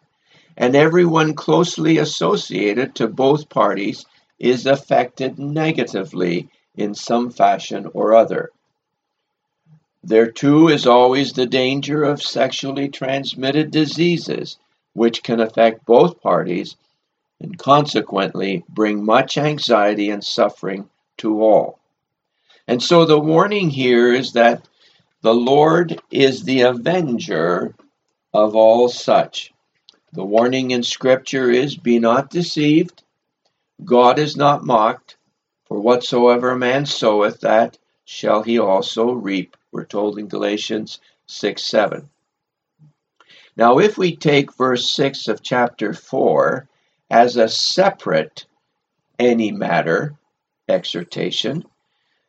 and 0.57 0.75
everyone 0.75 1.33
closely 1.33 1.97
associated 1.97 2.95
to 2.95 3.07
both 3.07 3.49
parties 3.49 4.05
is 4.39 4.65
affected 4.65 5.39
negatively 5.39 6.49
in 6.75 6.93
some 6.93 7.31
fashion 7.31 7.89
or 7.93 8.13
other. 8.13 8.51
There 10.03 10.29
too 10.29 10.67
is 10.67 10.85
always 10.85 11.33
the 11.33 11.45
danger 11.45 12.03
of 12.03 12.21
sexually 12.21 12.89
transmitted 12.89 13.71
diseases, 13.71 14.57
which 14.93 15.23
can 15.23 15.39
affect 15.39 15.85
both 15.85 16.21
parties 16.21 16.75
and 17.39 17.57
consequently 17.57 18.63
bring 18.67 19.05
much 19.05 19.37
anxiety 19.37 20.09
and 20.09 20.23
suffering 20.23 20.89
to 21.17 21.41
all. 21.41 21.79
And 22.67 22.81
so 22.81 23.05
the 23.05 23.19
warning 23.19 23.69
here 23.69 24.13
is 24.13 24.33
that 24.33 24.67
the 25.21 25.33
Lord 25.33 26.01
is 26.11 26.43
the 26.43 26.61
avenger 26.61 27.73
of 28.33 28.55
all 28.55 28.89
such. 28.89 29.52
The 30.13 30.23
warning 30.23 30.69
in 30.69 30.83
Scripture 30.83 31.49
is 31.49 31.75
Be 31.75 31.97
not 31.97 32.29
deceived, 32.29 33.01
God 33.83 34.19
is 34.19 34.37
not 34.37 34.63
mocked, 34.63 35.17
for 35.65 35.79
whatsoever 35.79 36.51
a 36.51 36.55
man 36.55 36.85
soweth, 36.85 37.39
that 37.39 37.79
shall 38.05 38.43
he 38.43 38.59
also 38.59 39.11
reap. 39.11 39.57
We're 39.71 39.85
told 39.85 40.19
in 40.19 40.27
Galatians 40.27 40.99
6 41.25 41.65
7. 41.65 42.11
Now, 43.57 43.79
if 43.79 43.97
we 43.97 44.15
take 44.15 44.53
verse 44.53 44.87
6 44.91 45.29
of 45.29 45.41
chapter 45.41 45.93
4 45.93 46.69
as 47.09 47.35
a 47.35 47.49
separate 47.49 48.45
any 49.17 49.51
matter 49.51 50.13
exhortation, 50.69 51.65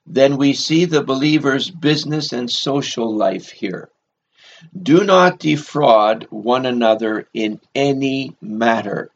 then 0.06 0.38
we 0.38 0.54
see 0.54 0.86
the 0.86 1.04
believer's 1.04 1.70
business 1.70 2.32
and 2.32 2.50
social 2.50 3.14
life 3.14 3.50
here. 3.50 3.90
Do 4.80 5.04
not 5.04 5.38
defraud 5.38 6.26
one 6.30 6.66
another 6.66 7.28
in 7.34 7.60
any 7.74 8.34
matter. 8.40 9.10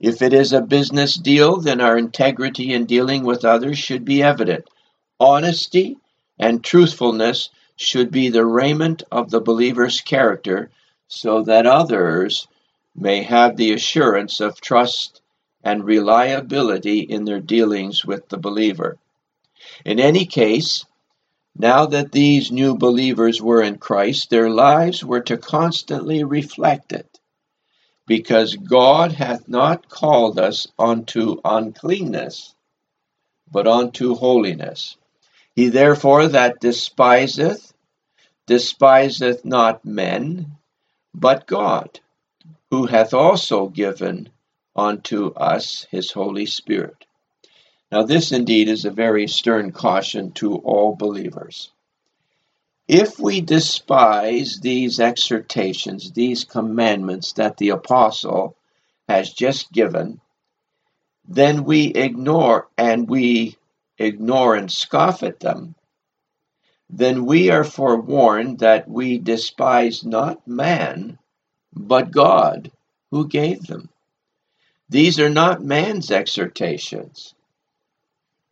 If 0.00 0.20
it 0.22 0.32
is 0.32 0.52
a 0.52 0.60
business 0.60 1.14
deal, 1.14 1.58
then 1.58 1.80
our 1.80 1.96
integrity 1.96 2.72
in 2.72 2.86
dealing 2.86 3.24
with 3.24 3.44
others 3.44 3.78
should 3.78 4.04
be 4.04 4.22
evident. 4.22 4.68
Honesty 5.20 5.96
and 6.38 6.62
truthfulness 6.62 7.50
should 7.76 8.10
be 8.10 8.28
the 8.28 8.44
raiment 8.44 9.02
of 9.12 9.30
the 9.30 9.40
believer's 9.40 10.00
character 10.00 10.70
so 11.06 11.42
that 11.42 11.66
others 11.66 12.48
may 12.94 13.22
have 13.22 13.56
the 13.56 13.72
assurance 13.72 14.40
of 14.40 14.60
trust 14.60 15.20
and 15.62 15.84
reliability 15.84 17.00
in 17.00 17.24
their 17.24 17.40
dealings 17.40 18.04
with 18.04 18.28
the 18.28 18.38
believer. 18.38 18.98
In 19.84 20.00
any 20.00 20.26
case, 20.26 20.84
now 21.54 21.86
that 21.86 22.12
these 22.12 22.50
new 22.50 22.76
believers 22.76 23.40
were 23.40 23.62
in 23.62 23.78
Christ, 23.78 24.30
their 24.30 24.50
lives 24.50 25.04
were 25.04 25.20
to 25.22 25.36
constantly 25.36 26.24
reflect 26.24 26.92
it, 26.92 27.20
because 28.06 28.56
God 28.56 29.12
hath 29.12 29.48
not 29.48 29.88
called 29.88 30.38
us 30.38 30.66
unto 30.78 31.40
uncleanness, 31.44 32.54
but 33.50 33.66
unto 33.66 34.14
holiness. 34.14 34.96
He 35.54 35.68
therefore 35.68 36.28
that 36.28 36.60
despiseth, 36.60 37.74
despiseth 38.46 39.44
not 39.44 39.84
men, 39.84 40.56
but 41.14 41.46
God, 41.46 42.00
who 42.70 42.86
hath 42.86 43.12
also 43.12 43.68
given 43.68 44.30
unto 44.74 45.26
us 45.34 45.86
his 45.90 46.10
Holy 46.10 46.46
Spirit. 46.46 47.04
Now, 47.92 48.04
this 48.04 48.32
indeed 48.32 48.70
is 48.70 48.86
a 48.86 48.90
very 48.90 49.28
stern 49.28 49.70
caution 49.70 50.32
to 50.32 50.54
all 50.54 50.96
believers. 50.96 51.70
If 52.88 53.20
we 53.20 53.42
despise 53.42 54.60
these 54.60 54.98
exhortations, 54.98 56.10
these 56.12 56.42
commandments 56.44 57.34
that 57.34 57.58
the 57.58 57.68
apostle 57.68 58.56
has 59.10 59.30
just 59.34 59.72
given, 59.72 60.22
then 61.28 61.64
we 61.64 61.88
ignore 61.88 62.68
and 62.78 63.10
we 63.10 63.58
ignore 63.98 64.56
and 64.56 64.72
scoff 64.72 65.22
at 65.22 65.40
them, 65.40 65.74
then 66.88 67.26
we 67.26 67.50
are 67.50 67.62
forewarned 67.62 68.60
that 68.60 68.88
we 68.88 69.18
despise 69.18 70.02
not 70.02 70.48
man, 70.48 71.18
but 71.74 72.10
God 72.10 72.72
who 73.10 73.28
gave 73.28 73.66
them. 73.66 73.90
These 74.88 75.20
are 75.20 75.28
not 75.28 75.62
man's 75.62 76.10
exhortations. 76.10 77.34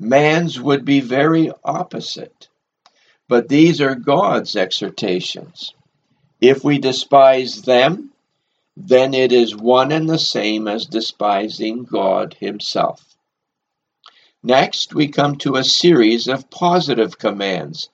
Man's 0.03 0.59
would 0.59 0.87
be 0.87 1.01
very 1.01 1.53
opposite. 1.63 2.49
But 3.29 3.49
these 3.49 3.83
are 3.83 3.95
God's 3.95 4.57
exhortations. 4.57 5.75
If 6.41 6.65
we 6.65 6.79
despise 6.79 7.63
them, 7.63 8.11
then 8.75 9.13
it 9.13 9.31
is 9.31 9.55
one 9.55 9.93
and 9.93 10.09
the 10.09 10.19
same 10.19 10.67
as 10.67 10.87
despising 10.87 11.85
God 11.85 12.35
Himself. 12.41 13.05
Next, 14.43 14.95
we 14.95 15.09
come 15.09 15.37
to 15.37 15.57
a 15.57 15.65
series 15.65 16.29
of 16.29 16.49
positive 16.49 17.19
commands, 17.19 17.91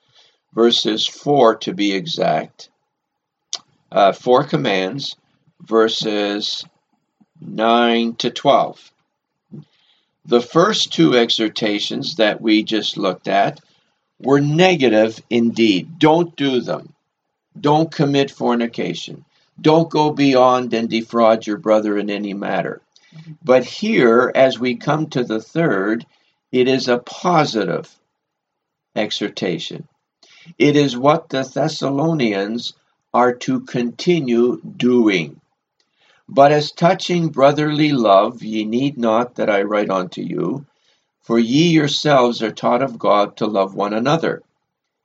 verses 0.53 1.05
4 1.05 1.57
to 1.57 1.73
be 1.73 1.91
exact. 1.91 2.69
Uh, 3.91 4.13
four 4.13 4.45
commands, 4.45 5.17
verses 5.59 6.63
9 7.41 8.15
to 8.15 8.31
12. 8.31 8.91
The 10.27 10.41
first 10.41 10.91
two 10.91 11.15
exhortations 11.15 12.15
that 12.15 12.41
we 12.41 12.63
just 12.63 12.97
looked 12.97 13.29
at 13.29 13.61
were 14.19 14.41
negative 14.41 15.21
indeed. 15.29 15.99
Don't 15.99 16.35
do 16.35 16.59
them. 16.59 16.93
Don't 17.59 17.91
commit 17.91 18.29
fornication. 18.29 19.23
Don't 19.59 19.89
go 19.89 20.11
beyond 20.11 20.73
and 20.73 20.89
defraud 20.89 21.47
your 21.47 21.57
brother 21.57 21.97
in 21.97 22.09
any 22.09 22.33
matter. 22.33 22.81
But 23.41 23.63
here, 23.63 24.31
as 24.35 24.59
we 24.59 24.75
come 24.75 25.07
to 25.07 25.23
the 25.23 25.41
third, 25.41 26.05
it 26.51 26.67
is 26.67 26.87
a 26.87 26.99
positive 26.99 27.89
exhortation. 28.95 29.87
It 30.57 30.75
is 30.75 30.97
what 30.97 31.29
the 31.29 31.43
Thessalonians 31.43 32.73
are 33.13 33.33
to 33.33 33.61
continue 33.61 34.61
doing. 34.61 35.39
But 36.29 36.51
as 36.51 36.71
touching 36.71 37.29
brotherly 37.29 37.91
love, 37.91 38.43
ye 38.43 38.65
need 38.65 38.97
not 38.97 39.35
that 39.35 39.49
I 39.49 39.61
write 39.61 39.89
unto 39.89 40.21
you, 40.21 40.65
for 41.21 41.39
ye 41.39 41.69
yourselves 41.69 42.43
are 42.43 42.51
taught 42.51 42.81
of 42.81 42.99
God 42.99 43.37
to 43.37 43.47
love 43.47 43.75
one 43.75 43.93
another. 43.93 44.43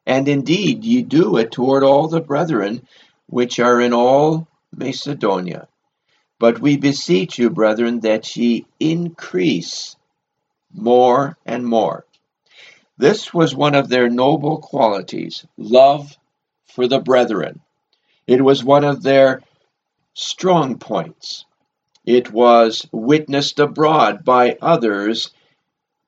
And 0.05 0.27
indeed 0.27 0.85
ye 0.85 1.03
do 1.03 1.37
it 1.37 1.53
toward 1.53 1.85
all 1.85 2.09
the 2.09 2.21
brethren 2.21 2.87
which 3.27 3.61
are 3.61 3.81
in 3.81 3.93
all 3.93 4.49
Macedonia. 4.75 5.69
But 6.39 6.61
we 6.61 6.77
beseech 6.77 7.39
you, 7.39 7.51
brethren, 7.51 8.01
that 8.01 8.37
ye 8.37 8.67
increase 8.81 9.95
more 10.75 11.39
and 11.47 11.65
more. 11.65 12.05
This 12.99 13.33
was 13.33 13.55
one 13.55 13.75
of 13.75 13.89
their 13.89 14.09
noble 14.09 14.59
qualities 14.59 15.47
love 15.57 16.17
for 16.67 16.89
the 16.89 17.01
brethren. 17.01 17.61
It 18.27 18.43
was 18.43 18.65
one 18.65 18.85
of 18.85 19.03
their 19.03 19.41
strong 20.15 20.79
points. 20.79 21.45
It 22.05 22.33
was 22.33 22.87
witnessed 22.93 23.59
abroad 23.59 24.25
by 24.25 24.57
others 24.61 25.31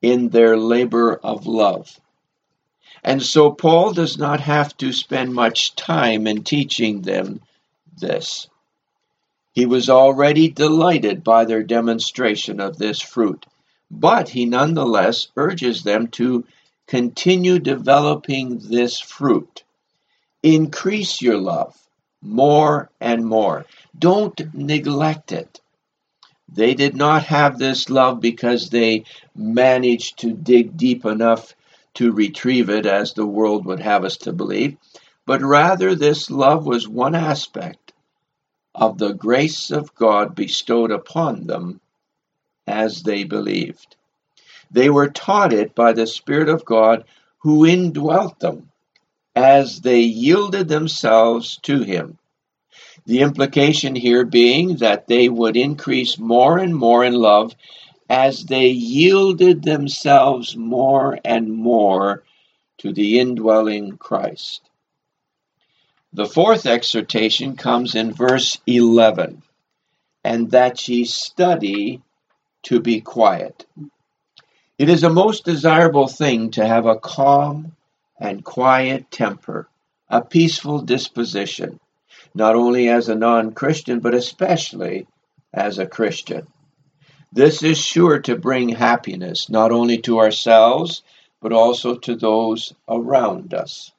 in 0.02 0.28
their 0.28 0.56
labor 0.56 1.14
of 1.14 1.46
love. 1.46 2.00
And 3.02 3.23
so 3.23 3.50
Paul 3.50 3.92
does 3.92 4.18
not 4.18 4.40
have 4.40 4.76
to 4.78 4.92
spend 4.92 5.34
much 5.34 5.76
time 5.76 6.26
in 6.26 6.42
teaching 6.42 7.02
them 7.02 7.40
this. 7.99 8.49
He 9.52 9.66
was 9.66 9.88
already 9.88 10.49
delighted 10.49 11.23
by 11.23 11.44
their 11.44 11.62
demonstration 11.62 12.61
of 12.61 12.76
this 12.76 13.00
fruit, 13.00 13.46
but 13.90 14.30
he 14.30 14.46
nonetheless 14.46 15.28
urges 15.37 15.84
them 15.84 16.08
to 16.08 16.44
continue 16.87 17.58
developing 17.58 18.58
this 18.58 18.99
fruit. 18.99 19.62
Increase 20.42 21.23
your 21.23 21.38
love 21.38 21.78
more 22.20 22.90
and 23.00 23.25
more. 23.25 23.64
Don't 23.98 24.54
neglect 24.54 25.32
it. 25.32 25.60
They 26.48 26.74
did 26.74 26.94
not 26.96 27.24
have 27.24 27.58
this 27.58 27.88
love 27.88 28.20
because 28.20 28.70
they 28.70 29.04
managed 29.34 30.18
to 30.20 30.32
dig 30.32 30.76
deep 30.76 31.04
enough 31.04 31.54
to 31.94 32.12
retrieve 32.12 32.70
it, 32.70 32.86
as 32.86 33.12
the 33.12 33.26
world 33.26 33.64
would 33.64 33.80
have 33.80 34.04
us 34.04 34.16
to 34.18 34.32
believe, 34.32 34.76
but 35.26 35.42
rather 35.42 35.94
this 35.94 36.30
love 36.30 36.66
was 36.66 36.88
one 36.88 37.14
aspect 37.14 37.92
of 38.74 38.98
the 38.98 39.12
grace 39.12 39.70
of 39.70 39.94
God 39.94 40.34
bestowed 40.34 40.90
upon 40.90 41.46
them 41.46 41.80
as 42.66 43.02
they 43.02 43.24
believed. 43.24 43.96
They 44.70 44.90
were 44.90 45.08
taught 45.08 45.52
it 45.52 45.74
by 45.74 45.92
the 45.92 46.06
Spirit 46.06 46.48
of 46.48 46.64
God 46.64 47.04
who 47.38 47.64
indwelt 47.64 48.40
them 48.40 48.70
as 49.36 49.80
they 49.80 50.00
yielded 50.00 50.68
themselves 50.68 51.58
to 51.62 51.82
Him. 51.82 52.18
The 53.06 53.20
implication 53.20 53.94
here 53.94 54.25
being 54.25 54.76
that 54.76 55.06
they 55.06 55.28
would 55.28 55.56
increase 55.56 56.18
more 56.18 56.58
and 56.58 56.75
more 56.75 57.04
in 57.04 57.14
love 57.14 57.54
as 58.08 58.44
they 58.44 58.68
yielded 58.68 59.62
themselves 59.62 60.56
more 60.56 61.18
and 61.25 61.52
more 61.52 62.25
to 62.78 62.92
the 62.92 63.18
indwelling 63.20 63.96
Christ. 63.99 64.62
The 66.12 66.26
fourth 66.26 66.64
exhortation 66.64 67.56
comes 67.56 67.94
in 67.94 68.12
verse 68.12 68.58
11, 68.66 69.42
and 70.23 70.50
that 70.52 70.87
ye 70.88 71.04
study 71.04 72.02
to 72.62 72.80
be 72.80 73.00
quiet. 73.00 73.66
It 74.79 74.88
is 74.88 75.02
a 75.02 75.11
most 75.11 75.44
desirable 75.44 76.09
thing 76.09 76.52
to 76.52 76.66
have 76.66 76.87
a 76.87 76.98
calm 76.98 77.76
and 78.18 78.44
quiet 78.44 79.11
temper, 79.11 79.68
a 80.09 80.22
peaceful 80.22 80.81
disposition, 80.81 81.81
not 82.35 82.57
only 82.57 82.88
as 82.88 83.09
a 83.09 83.14
non 83.14 83.53
Christian, 83.53 84.01
but 84.01 84.14
especially 84.14 85.07
as 85.53 85.79
a 85.79 85.87
Christian. 85.87 86.47
This 87.33 87.62
is 87.62 87.79
sure 87.79 88.20
to 88.20 88.37
bring 88.37 88.68
happiness 88.68 89.49
not 89.49 89.73
only 89.73 89.99
to 90.03 90.18
ourselves, 90.18 91.03
but 91.40 91.53
also 91.53 91.97
to 91.97 92.14
those 92.14 92.73
around 92.88 93.55
us. 93.55 93.92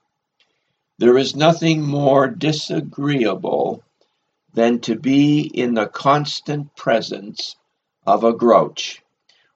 There 0.97 1.17
is 1.17 1.35
nothing 1.35 1.81
more 1.81 2.27
disagreeable 2.27 3.83
than 4.53 4.79
to 4.79 4.95
be 4.95 5.41
in 5.41 5.73
the 5.73 5.87
constant 5.87 6.75
presence 6.75 7.55
of 8.07 8.23
a 8.23 8.33
grouch, 8.33 9.03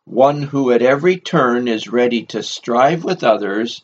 one 0.03 0.41
who 0.41 0.71
at 0.71 0.81
every 0.81 1.17
turn 1.17 1.67
is 1.67 1.87
ready 1.87 2.23
to 2.25 2.43
strive 2.43 3.03
with 3.05 3.23
others 3.23 3.83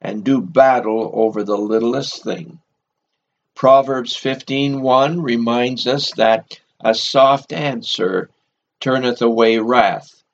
and 0.00 0.24
do 0.24 0.40
battle 0.40 1.10
over 1.12 1.42
the 1.42 1.58
littlest 1.58 2.22
thing. 2.22 2.60
Proverbs 3.54 4.14
15:1 4.16 5.22
reminds 5.22 5.86
us 5.86 6.10
that 6.12 6.58
a 6.80 6.94
soft 6.94 7.52
answer 7.52 8.30
turneth 8.80 9.22
away 9.22 9.58
wrath, 9.58 10.24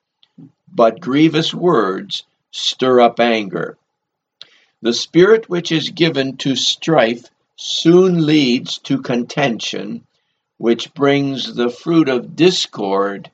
but 0.67 0.99
grievous 0.99 1.53
words 1.53 2.23
stir 2.51 3.01
up 3.01 3.19
anger. 3.19 3.77
The 4.81 4.93
spirit 4.93 5.49
which 5.49 5.71
is 5.71 5.89
given 5.89 6.37
to 6.37 6.55
strife 6.55 7.25
soon 7.55 8.25
leads 8.25 8.77
to 8.79 9.01
contention, 9.01 10.07
which 10.57 10.93
brings 10.93 11.53
the 11.53 11.69
fruit 11.69 12.07
of 12.09 12.35
discord 12.35 13.29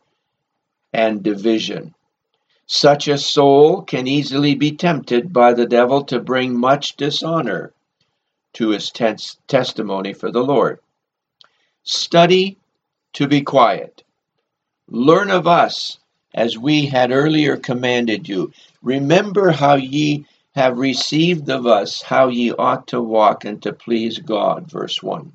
and 0.91 1.21
division. 1.23 1.93
Such 2.65 3.07
a 3.07 3.17
soul 3.17 3.83
can 3.83 4.07
easily 4.07 4.55
be 4.55 4.71
tempted 4.71 5.31
by 5.31 5.53
the 5.53 5.67
devil 5.67 6.03
to 6.05 6.19
bring 6.19 6.59
much 6.59 6.95
dishonor 6.95 7.71
to 8.55 8.69
his 8.69 8.89
tes- 8.89 9.37
testimony 9.47 10.13
for 10.13 10.31
the 10.31 10.43
Lord. 10.43 10.79
Study 11.83 12.57
to 13.13 13.27
be 13.27 13.41
quiet. 13.41 14.03
Learn 14.87 15.31
of 15.31 15.47
us 15.47 15.97
as 16.33 16.57
we 16.57 16.85
had 16.85 17.11
earlier 17.11 17.57
commanded 17.57 18.27
you. 18.27 18.51
Remember 18.81 19.51
how 19.51 19.75
ye 19.75 20.25
have 20.53 20.77
received 20.77 21.49
of 21.49 21.65
us, 21.65 22.01
how 22.01 22.29
ye 22.29 22.51
ought 22.51 22.87
to 22.87 23.01
walk 23.01 23.45
and 23.45 23.61
to 23.63 23.73
please 23.73 24.19
God. 24.19 24.69
Verse 24.69 25.01
1. 25.01 25.31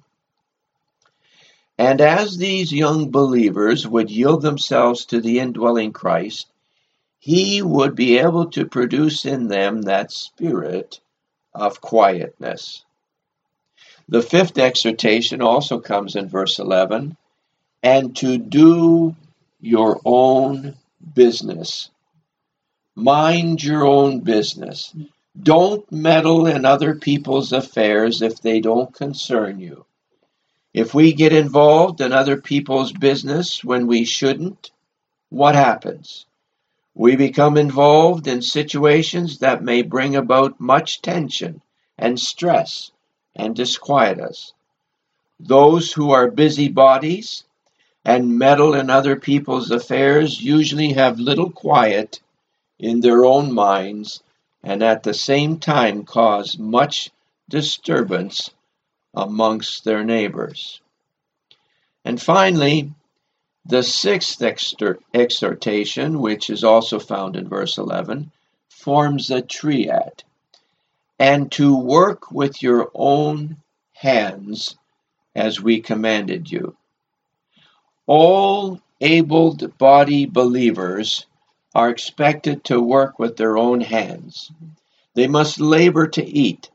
And 1.78 2.00
as 2.00 2.36
these 2.36 2.72
young 2.72 3.10
believers 3.10 3.88
would 3.88 4.10
yield 4.10 4.42
themselves 4.42 5.06
to 5.06 5.20
the 5.20 5.40
indwelling 5.40 5.92
Christ, 5.92 6.46
he 7.18 7.62
would 7.62 7.94
be 7.94 8.18
able 8.18 8.50
to 8.50 8.66
produce 8.66 9.24
in 9.24 9.48
them 9.48 9.82
that 9.82 10.12
spirit 10.12 11.00
of 11.54 11.80
quietness. 11.80 12.84
The 14.10 14.22
fifth 14.22 14.58
exhortation 14.58 15.40
also 15.40 15.78
comes 15.78 16.16
in 16.16 16.28
verse 16.28 16.58
11 16.58 17.16
and 17.80 18.16
to 18.16 18.38
do 18.38 19.14
your 19.60 20.00
own 20.04 20.74
business. 21.14 21.90
Mind 22.96 23.62
your 23.62 23.86
own 23.86 24.18
business. 24.18 24.92
Don't 25.40 25.90
meddle 25.92 26.48
in 26.48 26.64
other 26.64 26.96
people's 26.96 27.52
affairs 27.52 28.20
if 28.20 28.40
they 28.40 28.58
don't 28.60 28.92
concern 28.92 29.60
you. 29.60 29.86
If 30.74 30.92
we 30.92 31.12
get 31.12 31.32
involved 31.32 32.00
in 32.00 32.12
other 32.12 32.40
people's 32.40 32.92
business 32.92 33.62
when 33.62 33.86
we 33.86 34.04
shouldn't, 34.04 34.72
what 35.28 35.54
happens? 35.54 36.26
We 36.94 37.14
become 37.14 37.56
involved 37.56 38.26
in 38.26 38.42
situations 38.42 39.38
that 39.38 39.62
may 39.62 39.82
bring 39.82 40.16
about 40.16 40.58
much 40.58 41.00
tension 41.00 41.62
and 41.96 42.18
stress 42.18 42.90
and 43.36 43.54
disquiet 43.56 44.20
us. 44.20 44.52
Those 45.38 45.92
who 45.92 46.10
are 46.10 46.30
busybodies 46.30 47.44
and 48.04 48.38
meddle 48.38 48.74
in 48.74 48.90
other 48.90 49.16
people's 49.16 49.70
affairs 49.70 50.40
usually 50.40 50.92
have 50.92 51.18
little 51.18 51.50
quiet 51.50 52.20
in 52.78 53.00
their 53.00 53.24
own 53.24 53.52
minds 53.52 54.22
and 54.62 54.82
at 54.82 55.02
the 55.02 55.14
same 55.14 55.58
time 55.58 56.04
cause 56.04 56.58
much 56.58 57.10
disturbance 57.48 58.50
amongst 59.14 59.84
their 59.84 60.04
neighbors. 60.04 60.80
And 62.04 62.20
finally, 62.20 62.92
the 63.66 63.82
sixth 63.82 64.42
exhortation, 64.42 66.20
which 66.20 66.50
is 66.50 66.64
also 66.64 66.98
found 66.98 67.36
in 67.36 67.48
verse 67.48 67.76
11, 67.76 68.32
forms 68.68 69.30
a 69.30 69.42
triad. 69.42 70.24
And 71.20 71.52
to 71.52 71.76
work 71.76 72.32
with 72.32 72.62
your 72.62 72.90
own 72.94 73.58
hands 73.92 74.76
as 75.36 75.60
we 75.60 75.80
commanded 75.80 76.50
you. 76.50 76.76
All 78.06 78.80
able 79.00 79.54
bodied 79.78 80.32
believers 80.32 81.26
are 81.74 81.90
expected 81.90 82.64
to 82.64 82.80
work 82.80 83.18
with 83.18 83.36
their 83.36 83.58
own 83.58 83.82
hands. 83.82 84.50
They 85.14 85.26
must 85.26 85.60
labor 85.60 86.06
to 86.08 86.24
eat. 86.24 86.70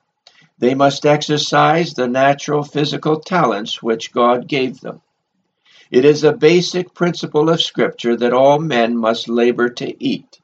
They 0.59 0.75
must 0.75 1.05
exercise 1.05 1.93
the 1.93 2.07
natural 2.07 2.63
physical 2.63 3.19
talents 3.19 3.81
which 3.81 4.13
God 4.13 4.47
gave 4.47 4.79
them. 4.79 5.01
It 5.91 6.05
is 6.05 6.23
a 6.23 6.31
basic 6.33 6.93
principle 6.93 7.49
of 7.49 7.61
Scripture 7.61 8.15
that 8.15 8.33
all 8.33 8.59
men 8.59 8.95
must 8.95 9.27
labor 9.27 9.69
to 9.69 10.03
eat. 10.03 10.39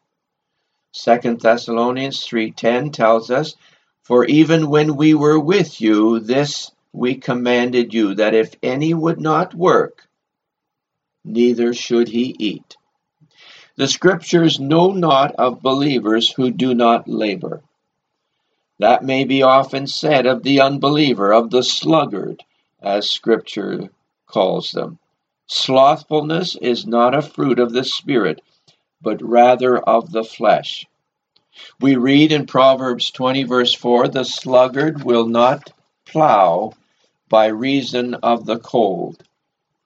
2 0.94 1.38
Thessalonians 1.40 2.26
3:10 2.26 2.92
tells 2.92 3.32
us, 3.32 3.56
"For 4.12 4.26
even 4.26 4.70
when 4.70 4.98
we 4.98 5.14
were 5.14 5.40
with 5.40 5.80
you, 5.80 6.20
this 6.20 6.70
we 6.92 7.16
commanded 7.16 7.94
you, 7.94 8.14
that 8.16 8.34
if 8.34 8.54
any 8.62 8.94
would 8.94 9.22
not 9.22 9.56
work, 9.56 10.06
neither 11.24 11.74
should 11.74 12.10
he 12.10 12.36
eat." 12.38 12.76
The 13.78 13.88
Scriptures 13.88 14.60
know 14.60 14.92
not 14.92 15.34
of 15.36 15.62
believers 15.62 16.30
who 16.30 16.52
do 16.52 16.76
not 16.76 17.08
labor. 17.08 17.62
That 18.80 19.02
may 19.02 19.24
be 19.24 19.44
often 19.44 19.88
said 19.88 20.26
of 20.26 20.44
the 20.44 20.60
unbeliever, 20.60 21.32
of 21.32 21.50
the 21.50 21.64
sluggard, 21.64 22.44
as 22.82 23.10
Scripture 23.10 23.92
calls 24.26 24.74
them. 24.74 25.00
Slothfulness 25.48 26.58
is 26.58 26.86
not 26.86 27.16
a 27.16 27.22
fruit 27.22 27.60
of 27.60 27.72
the 27.72 27.86
Spirit, 27.86 28.42
but 29.02 29.22
rather 29.22 29.78
of 29.78 30.12
the 30.12 30.26
flesh. 30.26 30.86
We 31.80 31.96
read 31.96 32.32
in 32.32 32.46
Proverbs 32.46 33.12
20, 33.12 33.44
verse 33.44 33.74
4 33.74 34.08
the 34.08 34.24
sluggard 34.24 35.04
will 35.04 35.28
not 35.28 35.74
plow 36.06 36.74
by 37.28 37.48
reason 37.48 38.14
of 38.14 38.46
the 38.46 38.60
cold. 38.60 39.24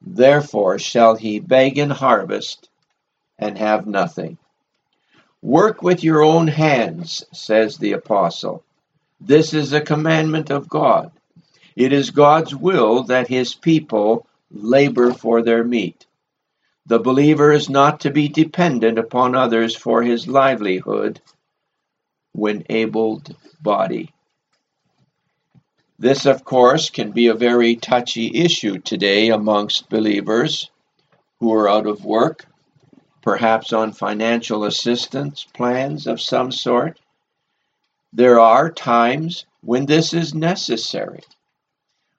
Therefore 0.01 0.77
shall 0.77 1.15
he 1.15 1.39
beg 1.39 1.77
in 1.77 1.89
harvest 1.89 2.69
and 3.39 3.57
have 3.57 3.87
nothing. 3.87 4.37
Work 5.41 5.81
with 5.81 6.03
your 6.03 6.23
own 6.23 6.47
hands, 6.47 7.23
says 7.31 7.77
the 7.77 7.93
apostle. 7.93 8.63
This 9.19 9.53
is 9.53 9.73
a 9.73 9.81
commandment 9.81 10.51
of 10.51 10.69
God. 10.69 11.11
It 11.75 11.93
is 11.93 12.11
God's 12.11 12.55
will 12.55 13.03
that 13.03 13.27
his 13.27 13.55
people 13.55 14.27
labor 14.51 15.13
for 15.13 15.41
their 15.41 15.63
meat. 15.63 16.05
The 16.85 16.99
believer 16.99 17.51
is 17.51 17.69
not 17.69 18.01
to 18.01 18.11
be 18.11 18.27
dependent 18.27 18.99
upon 18.99 19.35
others 19.35 19.75
for 19.75 20.03
his 20.03 20.27
livelihood 20.27 21.21
when 22.35 22.65
abled 22.69 23.35
body. 23.61 24.11
This, 25.97 26.25
of 26.25 26.43
course, 26.43 26.89
can 26.89 27.11
be 27.11 27.27
a 27.27 27.33
very 27.33 27.77
touchy 27.77 28.29
issue 28.33 28.79
today 28.79 29.29
amongst 29.29 29.89
believers 29.89 30.69
who 31.39 31.53
are 31.53 31.69
out 31.69 31.87
of 31.87 32.03
work, 32.03 32.45
perhaps 33.21 33.71
on 33.71 33.93
financial 33.93 34.65
assistance 34.65 35.45
plans 35.53 36.07
of 36.07 36.19
some 36.19 36.51
sort. 36.51 36.99
There 38.11 38.39
are 38.39 38.69
times 38.69 39.45
when 39.61 39.85
this 39.85 40.13
is 40.13 40.33
necessary, 40.33 41.23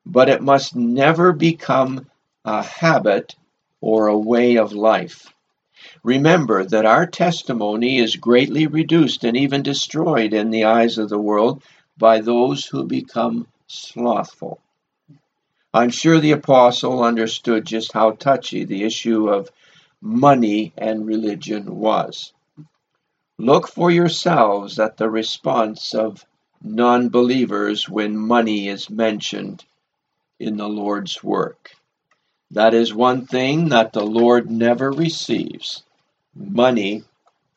but 0.06 0.30
it 0.30 0.42
must 0.42 0.74
never 0.74 1.32
become 1.32 2.06
a 2.44 2.62
habit 2.62 3.36
or 3.82 4.06
a 4.06 4.18
way 4.18 4.56
of 4.56 4.72
life. 4.72 5.32
Remember 6.06 6.64
that 6.64 6.86
our 6.86 7.04
testimony 7.04 7.98
is 7.98 8.14
greatly 8.14 8.68
reduced 8.68 9.24
and 9.24 9.36
even 9.36 9.64
destroyed 9.64 10.34
in 10.34 10.50
the 10.50 10.62
eyes 10.62 10.98
of 10.98 11.08
the 11.08 11.18
world 11.18 11.64
by 11.98 12.20
those 12.20 12.64
who 12.64 12.84
become 12.84 13.48
slothful. 13.66 14.60
I'm 15.74 15.90
sure 15.90 16.20
the 16.20 16.30
apostle 16.30 17.02
understood 17.02 17.66
just 17.66 17.90
how 17.90 18.12
touchy 18.12 18.62
the 18.62 18.84
issue 18.84 19.28
of 19.28 19.50
money 20.00 20.72
and 20.78 21.04
religion 21.04 21.74
was. 21.74 22.32
Look 23.36 23.66
for 23.66 23.90
yourselves 23.90 24.78
at 24.78 24.98
the 24.98 25.10
response 25.10 25.92
of 25.92 26.24
non 26.62 27.08
believers 27.08 27.88
when 27.88 28.16
money 28.16 28.68
is 28.68 28.88
mentioned 28.88 29.64
in 30.38 30.56
the 30.56 30.68
Lord's 30.68 31.24
work. 31.24 31.72
That 32.52 32.74
is 32.74 32.94
one 32.94 33.26
thing 33.26 33.70
that 33.70 33.92
the 33.92 34.06
Lord 34.06 34.48
never 34.48 34.92
receives 34.92 35.82
money 36.36 37.02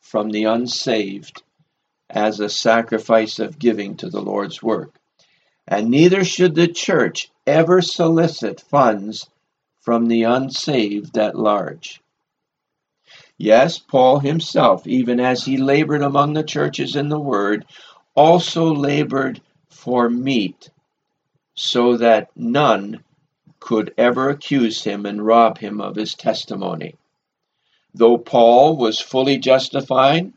from 0.00 0.30
the 0.30 0.44
unsaved 0.44 1.42
as 2.08 2.40
a 2.40 2.48
sacrifice 2.48 3.38
of 3.38 3.58
giving 3.58 3.96
to 3.96 4.08
the 4.08 4.20
Lord's 4.20 4.62
work. 4.62 4.94
And 5.68 5.90
neither 5.90 6.24
should 6.24 6.54
the 6.54 6.66
church 6.66 7.30
ever 7.46 7.80
solicit 7.80 8.60
funds 8.60 9.28
from 9.80 10.06
the 10.06 10.24
unsaved 10.24 11.16
at 11.16 11.38
large. 11.38 12.00
Yes, 13.38 13.78
Paul 13.78 14.18
himself, 14.18 14.86
even 14.86 15.20
as 15.20 15.44
he 15.44 15.56
labored 15.56 16.02
among 16.02 16.34
the 16.34 16.42
churches 16.42 16.96
in 16.96 17.08
the 17.08 17.18
word, 17.20 17.64
also 18.14 18.74
labored 18.74 19.40
for 19.68 20.10
meat, 20.10 20.70
so 21.54 21.96
that 21.96 22.30
none 22.36 23.02
could 23.58 23.94
ever 23.96 24.28
accuse 24.28 24.82
him 24.84 25.06
and 25.06 25.24
rob 25.24 25.58
him 25.58 25.80
of 25.80 25.96
his 25.96 26.14
testimony. 26.14 26.96
Though 27.92 28.18
Paul 28.18 28.76
was 28.76 29.00
fully 29.00 29.38
justified 29.38 30.32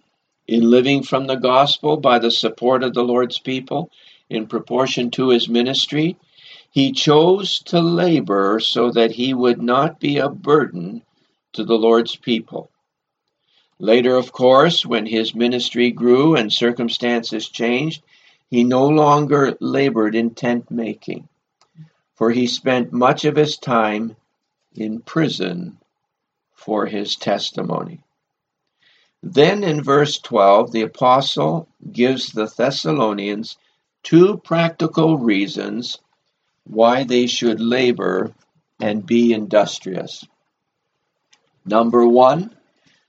in 0.47 0.69
living 0.69 1.03
from 1.03 1.27
the 1.27 1.35
gospel 1.35 1.97
by 1.97 2.19
the 2.19 2.31
support 2.31 2.83
of 2.83 2.93
the 2.93 3.03
Lord's 3.03 3.39
people 3.39 3.91
in 4.29 4.47
proportion 4.47 5.11
to 5.11 5.29
his 5.29 5.47
ministry, 5.47 6.17
he 6.71 6.91
chose 6.91 7.59
to 7.65 7.79
labor 7.79 8.59
so 8.59 8.89
that 8.91 9.11
he 9.11 9.33
would 9.33 9.61
not 9.61 9.99
be 9.99 10.17
a 10.17 10.29
burden 10.29 11.03
to 11.53 11.63
the 11.63 11.77
Lord's 11.77 12.15
people. 12.15 12.71
Later, 13.77 14.15
of 14.15 14.31
course, 14.31 14.85
when 14.85 15.05
his 15.05 15.35
ministry 15.35 15.91
grew 15.91 16.35
and 16.35 16.51
circumstances 16.51 17.47
changed, 17.47 18.01
he 18.49 18.63
no 18.63 18.87
longer 18.87 19.55
labored 19.59 20.15
in 20.15 20.31
tent 20.31 20.71
making, 20.71 21.27
for 22.15 22.31
he 22.31 22.47
spent 22.47 22.91
much 22.91 23.25
of 23.25 23.35
his 23.35 23.57
time 23.57 24.15
in 24.75 25.01
prison 25.01 25.77
for 26.65 26.85
his 26.85 27.15
testimony. 27.15 28.03
Then 29.21 29.63
in 29.63 29.81
verse 29.83 30.19
12, 30.19 30.71
the 30.71 30.81
apostle 30.81 31.67
gives 31.91 32.31
the 32.31 32.45
Thessalonians 32.45 33.57
two 34.03 34.37
practical 34.37 35.17
reasons 35.17 35.97
why 36.65 37.03
they 37.03 37.27
should 37.27 37.59
labor 37.59 38.33
and 38.79 39.05
be 39.05 39.33
industrious. 39.33 40.25
Number 41.65 42.05
one, 42.05 42.55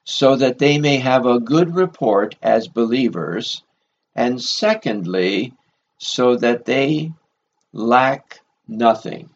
so 0.04 0.36
that 0.36 0.58
they 0.58 0.78
may 0.78 0.98
have 0.98 1.26
a 1.26 1.40
good 1.40 1.74
report 1.74 2.36
as 2.42 2.68
believers, 2.68 3.62
and 4.14 4.40
secondly, 4.40 5.54
so 5.98 6.36
that 6.36 6.64
they 6.64 7.12
lack 7.72 8.40
nothing. 8.68 9.30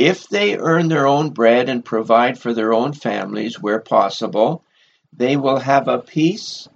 If 0.00 0.28
they 0.28 0.56
earn 0.56 0.88
their 0.88 1.06
own 1.06 1.28
bread 1.28 1.68
and 1.68 1.84
provide 1.84 2.38
for 2.38 2.54
their 2.54 2.72
own 2.72 2.94
families 2.94 3.60
where 3.60 3.80
possible, 3.80 4.64
they 5.12 5.36
will 5.36 5.58
have 5.58 5.88
a 5.88 5.98
peace 5.98 6.66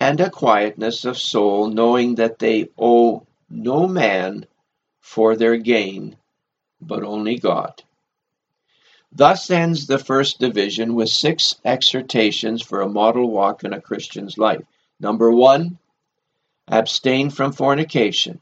and 0.00 0.20
a 0.20 0.30
quietness 0.30 1.04
of 1.04 1.16
soul, 1.16 1.68
knowing 1.68 2.16
that 2.16 2.40
they 2.40 2.70
owe 2.76 3.24
no 3.48 3.86
man 3.86 4.46
for 5.00 5.36
their 5.36 5.56
gain, 5.56 6.16
but 6.80 7.04
only 7.04 7.38
God. 7.38 7.84
Thus 9.12 9.48
ends 9.48 9.86
the 9.86 10.00
first 10.00 10.40
division 10.40 10.96
with 10.96 11.08
six 11.08 11.60
exhortations 11.64 12.62
for 12.62 12.80
a 12.80 12.88
model 12.88 13.30
walk 13.30 13.62
in 13.62 13.74
a 13.74 13.80
Christian's 13.80 14.38
life. 14.38 14.64
Number 14.98 15.30
one, 15.30 15.78
abstain 16.66 17.30
from 17.30 17.52
fornication. 17.52 18.40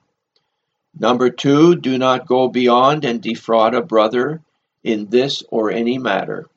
Number 0.98 1.30
two, 1.30 1.74
do 1.76 1.98
not 1.98 2.26
go 2.26 2.48
beyond 2.48 3.04
and 3.04 3.20
defraud 3.20 3.74
a 3.74 3.82
brother 3.82 4.42
in 4.82 5.06
this 5.06 5.42
or 5.48 5.70
any 5.70 5.98
matter. 5.98 6.48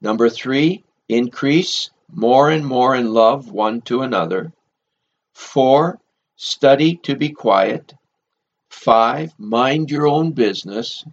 Number 0.00 0.30
three, 0.30 0.84
increase 1.08 1.90
more 2.10 2.50
and 2.50 2.66
more 2.66 2.94
in 2.96 3.12
love 3.12 3.50
one 3.50 3.82
to 3.82 4.02
another. 4.02 4.52
Four, 5.34 6.00
study 6.36 6.96
to 7.02 7.14
be 7.14 7.30
quiet. 7.30 7.94
Five, 8.70 9.32
mind 9.38 9.90
your 9.90 10.08
own 10.08 10.32
business. 10.32 11.04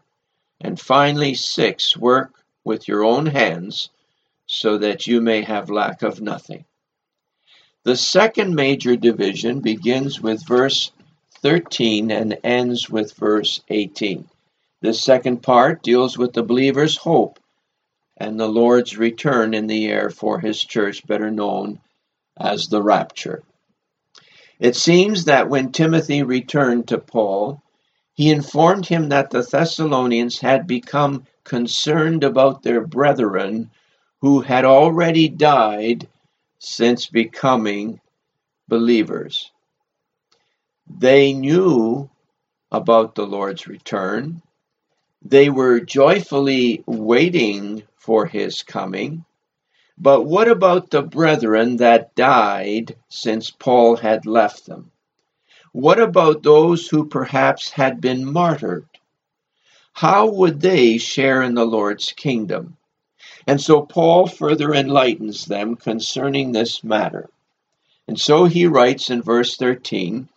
And 0.61 0.79
finally, 0.79 1.33
six, 1.35 1.95
work 1.95 2.33
with 2.63 2.87
your 2.87 3.03
own 3.03 3.25
hands 3.25 3.89
so 4.45 4.77
that 4.77 5.07
you 5.07 5.21
may 5.21 5.41
have 5.41 5.69
lack 5.69 6.01
of 6.01 6.21
nothing. 6.21 6.65
The 7.83 7.95
second 7.95 8.55
major 8.55 8.95
division 8.95 9.61
begins 9.61 10.19
with 10.19 10.45
verse 10.45 10.91
13 11.41 12.11
and 12.11 12.37
ends 12.43 12.89
with 12.89 13.13
verse 13.13 13.61
18. 13.69 14.27
This 14.81 15.01
second 15.01 15.41
part 15.41 15.83
deals 15.83 16.17
with 16.17 16.33
the 16.33 16.43
believer's 16.43 16.97
hope 16.97 17.39
and 18.17 18.39
the 18.39 18.47
Lord's 18.47 18.97
return 18.97 19.53
in 19.53 19.67
the 19.67 19.87
air 19.87 20.09
for 20.09 20.39
his 20.39 20.63
church, 20.63 21.05
better 21.07 21.31
known 21.31 21.79
as 22.37 22.67
the 22.67 22.81
rapture. 22.81 23.43
It 24.59 24.75
seems 24.75 25.25
that 25.25 25.49
when 25.49 25.71
Timothy 25.71 26.23
returned 26.23 26.89
to 26.89 26.97
Paul, 26.97 27.61
he 28.13 28.29
informed 28.29 28.85
him 28.85 29.09
that 29.09 29.29
the 29.29 29.41
Thessalonians 29.41 30.39
had 30.39 30.67
become 30.67 31.25
concerned 31.45 32.25
about 32.25 32.61
their 32.61 32.81
brethren 32.81 33.71
who 34.19 34.41
had 34.41 34.65
already 34.65 35.29
died 35.29 36.07
since 36.59 37.07
becoming 37.07 38.01
believers. 38.67 39.49
They 40.89 41.33
knew 41.33 42.09
about 42.71 43.15
the 43.15 43.25
Lord's 43.27 43.67
return. 43.67 44.41
They 45.21 45.49
were 45.49 45.79
joyfully 45.79 46.83
waiting 46.87 47.83
for 47.95 48.25
his 48.25 48.63
coming. 48.63 49.23
But 49.97 50.23
what 50.23 50.47
about 50.47 50.89
the 50.89 51.01
brethren 51.01 51.77
that 51.77 52.15
died 52.15 52.95
since 53.09 53.51
Paul 53.51 53.97
had 53.97 54.25
left 54.25 54.65
them? 54.65 54.91
What 55.73 55.99
about 55.99 56.41
those 56.41 56.87
who 56.87 57.05
perhaps 57.07 57.69
had 57.69 58.01
been 58.01 58.25
martyred? 58.25 58.87
How 59.93 60.27
would 60.27 60.61
they 60.61 60.97
share 60.97 61.41
in 61.43 61.53
the 61.53 61.65
Lord's 61.65 62.13
kingdom? 62.13 62.77
And 63.45 63.61
so 63.61 63.81
Paul 63.81 64.25
further 64.25 64.73
enlightens 64.73 65.45
them 65.45 65.75
concerning 65.75 66.51
this 66.51 66.83
matter. 66.83 67.29
And 68.07 68.19
so 68.19 68.45
he 68.45 68.65
writes 68.65 69.09
in 69.09 69.21
verse 69.21 69.55
13, 69.57 70.29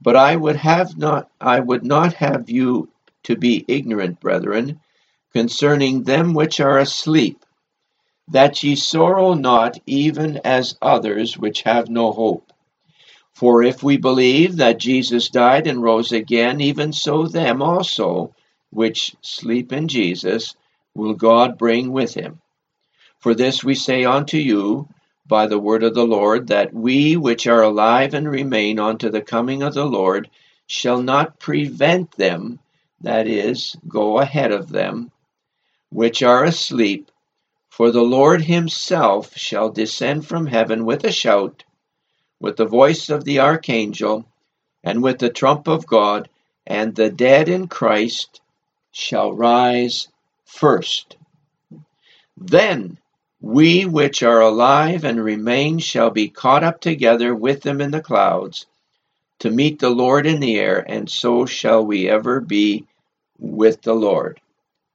But 0.00 0.16
I 0.16 0.34
would 0.34 0.56
have 0.56 0.96
not 0.96 1.30
I 1.40 1.60
would 1.60 1.84
not 1.84 2.14
have 2.14 2.48
you 2.48 2.88
to 3.24 3.36
be 3.36 3.64
ignorant, 3.68 4.20
brethren, 4.20 4.80
concerning 5.32 6.04
them 6.04 6.32
which 6.32 6.58
are 6.58 6.78
asleep, 6.78 7.44
that 8.28 8.62
ye 8.62 8.76
sorrow 8.76 9.34
not 9.34 9.78
even 9.86 10.38
as 10.38 10.78
others 10.80 11.36
which 11.36 11.62
have 11.62 11.88
no 11.88 12.12
hope. 12.12 12.52
For 13.34 13.62
if 13.62 13.82
we 13.82 13.96
believe 13.96 14.56
that 14.56 14.78
Jesus 14.78 15.28
died 15.28 15.66
and 15.66 15.82
rose 15.82 16.12
again, 16.12 16.60
even 16.60 16.92
so 16.92 17.26
them 17.26 17.62
also 17.62 18.34
which 18.70 19.14
sleep 19.20 19.72
in 19.72 19.88
Jesus 19.88 20.54
will 20.94 21.14
God 21.14 21.58
bring 21.58 21.92
with 21.92 22.14
him. 22.14 22.40
For 23.18 23.34
this 23.34 23.62
we 23.62 23.74
say 23.74 24.04
unto 24.04 24.36
you 24.38 24.88
by 25.30 25.46
the 25.46 25.58
word 25.58 25.82
of 25.82 25.94
the 25.94 26.06
Lord, 26.06 26.48
that 26.48 26.74
we 26.74 27.16
which 27.16 27.46
are 27.46 27.62
alive 27.62 28.12
and 28.12 28.30
remain 28.30 28.78
unto 28.78 29.08
the 29.08 29.22
coming 29.22 29.62
of 29.62 29.72
the 29.72 29.86
Lord 29.86 30.28
shall 30.66 31.00
not 31.00 31.38
prevent 31.38 32.10
them, 32.12 32.58
that 33.00 33.26
is, 33.26 33.76
go 33.88 34.18
ahead 34.18 34.52
of 34.52 34.68
them, 34.68 35.10
which 35.88 36.22
are 36.22 36.44
asleep. 36.44 37.10
For 37.70 37.90
the 37.90 38.02
Lord 38.02 38.42
himself 38.42 39.34
shall 39.36 39.70
descend 39.70 40.26
from 40.26 40.46
heaven 40.46 40.84
with 40.84 41.04
a 41.04 41.12
shout 41.12 41.64
with 42.40 42.56
the 42.56 42.66
voice 42.66 43.10
of 43.10 43.24
the 43.24 43.38
archangel, 43.38 44.26
and 44.82 45.02
with 45.02 45.18
the 45.18 45.30
trump 45.30 45.68
of 45.68 45.86
God, 45.86 46.28
and 46.66 46.94
the 46.94 47.10
dead 47.10 47.48
in 47.48 47.68
Christ 47.68 48.40
shall 48.90 49.32
rise 49.32 50.08
first. 50.44 51.16
Then 52.36 52.98
we 53.40 53.86
which 53.86 54.22
are 54.22 54.40
alive 54.40 55.04
and 55.04 55.22
remain 55.22 55.78
shall 55.78 56.10
be 56.10 56.28
caught 56.28 56.62
up 56.62 56.80
together 56.80 57.34
with 57.34 57.62
them 57.62 57.80
in 57.80 57.90
the 57.90 58.00
clouds 58.00 58.66
to 59.38 59.50
meet 59.50 59.78
the 59.78 59.90
Lord 59.90 60.26
in 60.26 60.40
the 60.40 60.58
air, 60.58 60.84
and 60.86 61.08
so 61.08 61.46
shall 61.46 61.84
we 61.84 62.08
ever 62.08 62.40
be 62.40 62.86
with 63.38 63.80
the 63.82 63.94
Lord. 63.94 64.40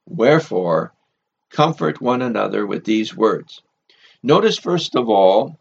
Wherefore, 0.08 0.92
comfort 1.50 2.00
one 2.00 2.22
another 2.22 2.64
with 2.64 2.84
these 2.84 3.16
words. 3.16 3.62
Notice, 4.22 4.58
first 4.58 4.94
of 4.94 5.08
all, 5.08 5.58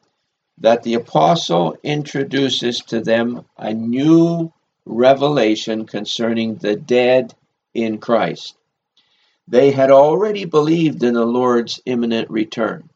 that 0.59 0.83
the 0.83 0.93
apostle 0.93 1.77
introduces 1.83 2.79
to 2.81 3.01
them 3.01 3.45
a 3.57 3.73
new 3.73 4.53
revelation 4.85 5.85
concerning 5.87 6.55
the 6.55 6.75
dead 6.75 7.33
in 7.73 7.97
Christ. 7.97 8.55
They 9.47 9.71
had 9.71 9.91
already 9.91 10.45
believed 10.45 11.03
in 11.03 11.13
the 11.13 11.25
Lord's 11.25 11.79
imminent 11.85 12.29
return. 12.29 12.89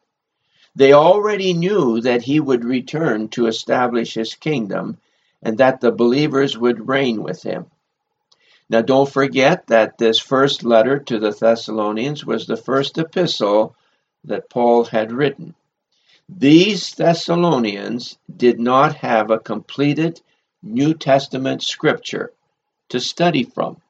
They 0.74 0.92
already 0.92 1.52
knew 1.52 2.00
that 2.00 2.22
he 2.22 2.40
would 2.40 2.64
return 2.64 3.28
to 3.30 3.46
establish 3.46 4.14
his 4.14 4.34
kingdom 4.34 4.98
and 5.42 5.58
that 5.58 5.80
the 5.80 5.92
believers 5.92 6.56
would 6.56 6.88
reign 6.88 7.22
with 7.22 7.42
him. 7.42 7.66
Now, 8.68 8.82
don't 8.82 9.10
forget 9.10 9.66
that 9.66 9.98
this 9.98 10.20
first 10.20 10.62
letter 10.62 10.98
to 11.00 11.18
the 11.18 11.32
Thessalonians 11.32 12.24
was 12.24 12.46
the 12.46 12.56
first 12.56 12.98
epistle 12.98 13.74
that 14.24 14.48
Paul 14.48 14.84
had 14.84 15.10
written. 15.10 15.54
These 16.28 16.94
Thessalonians 16.94 18.16
did 18.34 18.60
not 18.60 18.94
have 18.96 19.30
a 19.30 19.40
completed 19.40 20.20
New 20.62 20.94
Testament 20.94 21.62
scripture 21.62 22.32
to 22.90 23.00
study 23.00 23.42
from. 23.42 23.80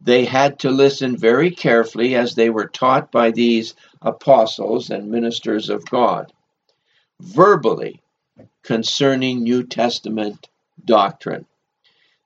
They 0.00 0.24
had 0.24 0.58
to 0.60 0.70
listen 0.70 1.16
very 1.16 1.50
carefully 1.50 2.14
as 2.14 2.34
they 2.34 2.50
were 2.50 2.68
taught 2.68 3.10
by 3.10 3.30
these 3.30 3.74
apostles 4.02 4.90
and 4.90 5.10
ministers 5.10 5.70
of 5.70 5.84
God, 5.90 6.32
verbally 7.20 8.02
concerning 8.62 9.42
New 9.42 9.62
Testament 9.64 10.48
doctrine. 10.84 11.46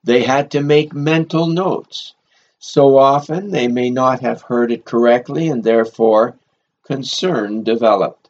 They 0.03 0.23
had 0.23 0.51
to 0.51 0.61
make 0.61 0.93
mental 0.93 1.47
notes. 1.47 2.13
So 2.59 2.97
often 2.97 3.51
they 3.51 3.67
may 3.67 3.89
not 3.89 4.19
have 4.19 4.43
heard 4.43 4.71
it 4.71 4.85
correctly, 4.85 5.47
and 5.47 5.63
therefore 5.63 6.37
concern 6.83 7.63
developed. 7.63 8.29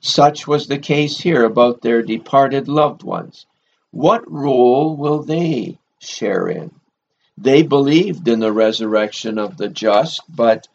Such 0.00 0.46
was 0.46 0.68
the 0.68 0.78
case 0.78 1.18
here 1.18 1.44
about 1.44 1.82
their 1.82 2.02
departed 2.02 2.68
loved 2.68 3.02
ones. 3.02 3.46
What 3.90 4.30
role 4.30 4.96
will 4.96 5.22
they 5.22 5.78
share 5.98 6.46
in? 6.46 6.75
They 7.38 7.62
believed 7.62 8.26
in 8.28 8.40
the 8.40 8.52
resurrection 8.52 9.38
of 9.38 9.56
the 9.56 9.68
just, 9.68 10.22
but 10.28 10.68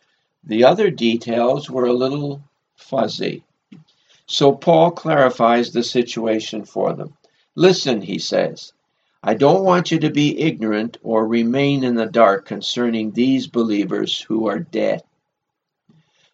the 0.43 0.63
other 0.65 0.91
details 0.91 1.69
were 1.69 1.86
a 1.86 1.93
little 1.93 2.43
fuzzy. 2.76 3.43
So 4.28 4.54
Paul 4.54 4.91
clarifies 4.91 5.71
the 5.71 5.84
situation 5.84 6.65
for 6.65 6.93
them. 6.93 7.17
Listen, 7.56 8.02
he 8.02 8.19
says, 8.19 8.74
I 9.24 9.34
don't 9.34 9.63
want 9.63 9.91
you 9.91 10.00
to 10.00 10.10
be 10.10 10.39
ignorant 10.39 10.97
or 11.04 11.28
remain 11.28 11.84
in 11.84 11.95
the 11.95 12.06
dark 12.06 12.45
concerning 12.45 13.12
these 13.12 13.47
believers 13.47 14.19
who 14.19 14.47
are 14.47 14.60
dead. 14.60 15.04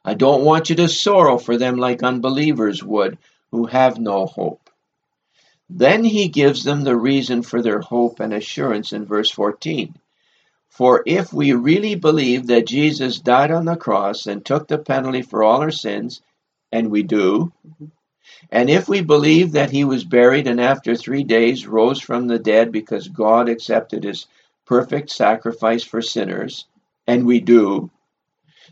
I 0.06 0.13
don't 0.13 0.46
want 0.46 0.70
you 0.70 0.76
to 0.78 0.88
sorrow 0.88 1.38
for 1.38 1.58
them 1.58 1.78
like 1.78 2.04
unbelievers 2.04 2.84
would 2.84 3.18
who 3.52 3.66
have 3.66 3.98
no 3.98 4.26
hope. 4.26 4.70
Then 5.70 6.04
he 6.04 6.28
gives 6.28 6.63
them 6.63 6.84
the 6.84 6.96
reason 6.96 7.44
for 7.44 7.62
their 7.62 7.82
hope 7.82 8.20
and 8.20 8.34
assurance 8.34 8.94
in 8.94 9.06
verse 9.06 9.32
14. 9.32 9.96
For 10.78 11.02
if 11.08 11.34
we 11.34 11.54
really 11.54 11.96
believe 11.96 12.46
that 12.48 12.68
Jesus 12.68 13.18
died 13.18 13.50
on 13.50 13.66
the 13.66 13.76
cross 13.76 14.28
and 14.28 14.46
took 14.46 14.68
the 14.68 14.78
penalty 14.78 15.24
for 15.24 15.44
all 15.44 15.62
our 15.62 15.72
sins, 15.72 16.22
and 16.72 16.92
we 16.92 17.02
do, 17.02 17.52
mm-hmm. 17.68 17.86
and 18.52 18.70
if 18.70 18.88
we 18.88 19.02
believe 19.02 19.54
that 19.54 19.72
he 19.72 19.84
was 19.84 20.04
buried 20.04 20.46
and 20.46 20.62
after 20.62 20.96
three 20.96 21.24
days 21.24 21.66
rose 21.66 22.00
from 22.00 22.28
the 22.28 22.38
dead 22.38 22.72
because 22.72 23.08
God 23.08 23.50
accepted 23.50 24.04
his 24.04 24.28
perfect 24.68 25.10
sacrifice 25.10 25.84
for 25.84 26.00
sinners, 26.00 26.66
and 27.08 27.26
we 27.26 27.40
do, 27.40 27.90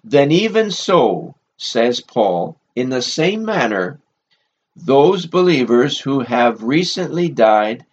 then 0.04 0.32
even 0.32 0.70
so, 0.70 1.34
says 1.58 2.02
Paul, 2.02 2.56
in 2.76 2.90
the 2.90 3.02
same 3.02 3.44
manner, 3.44 4.00
those 4.76 5.26
believers 5.26 6.00
who 6.00 6.20
have 6.20 6.62
recently 6.62 7.30
died, 7.30 7.84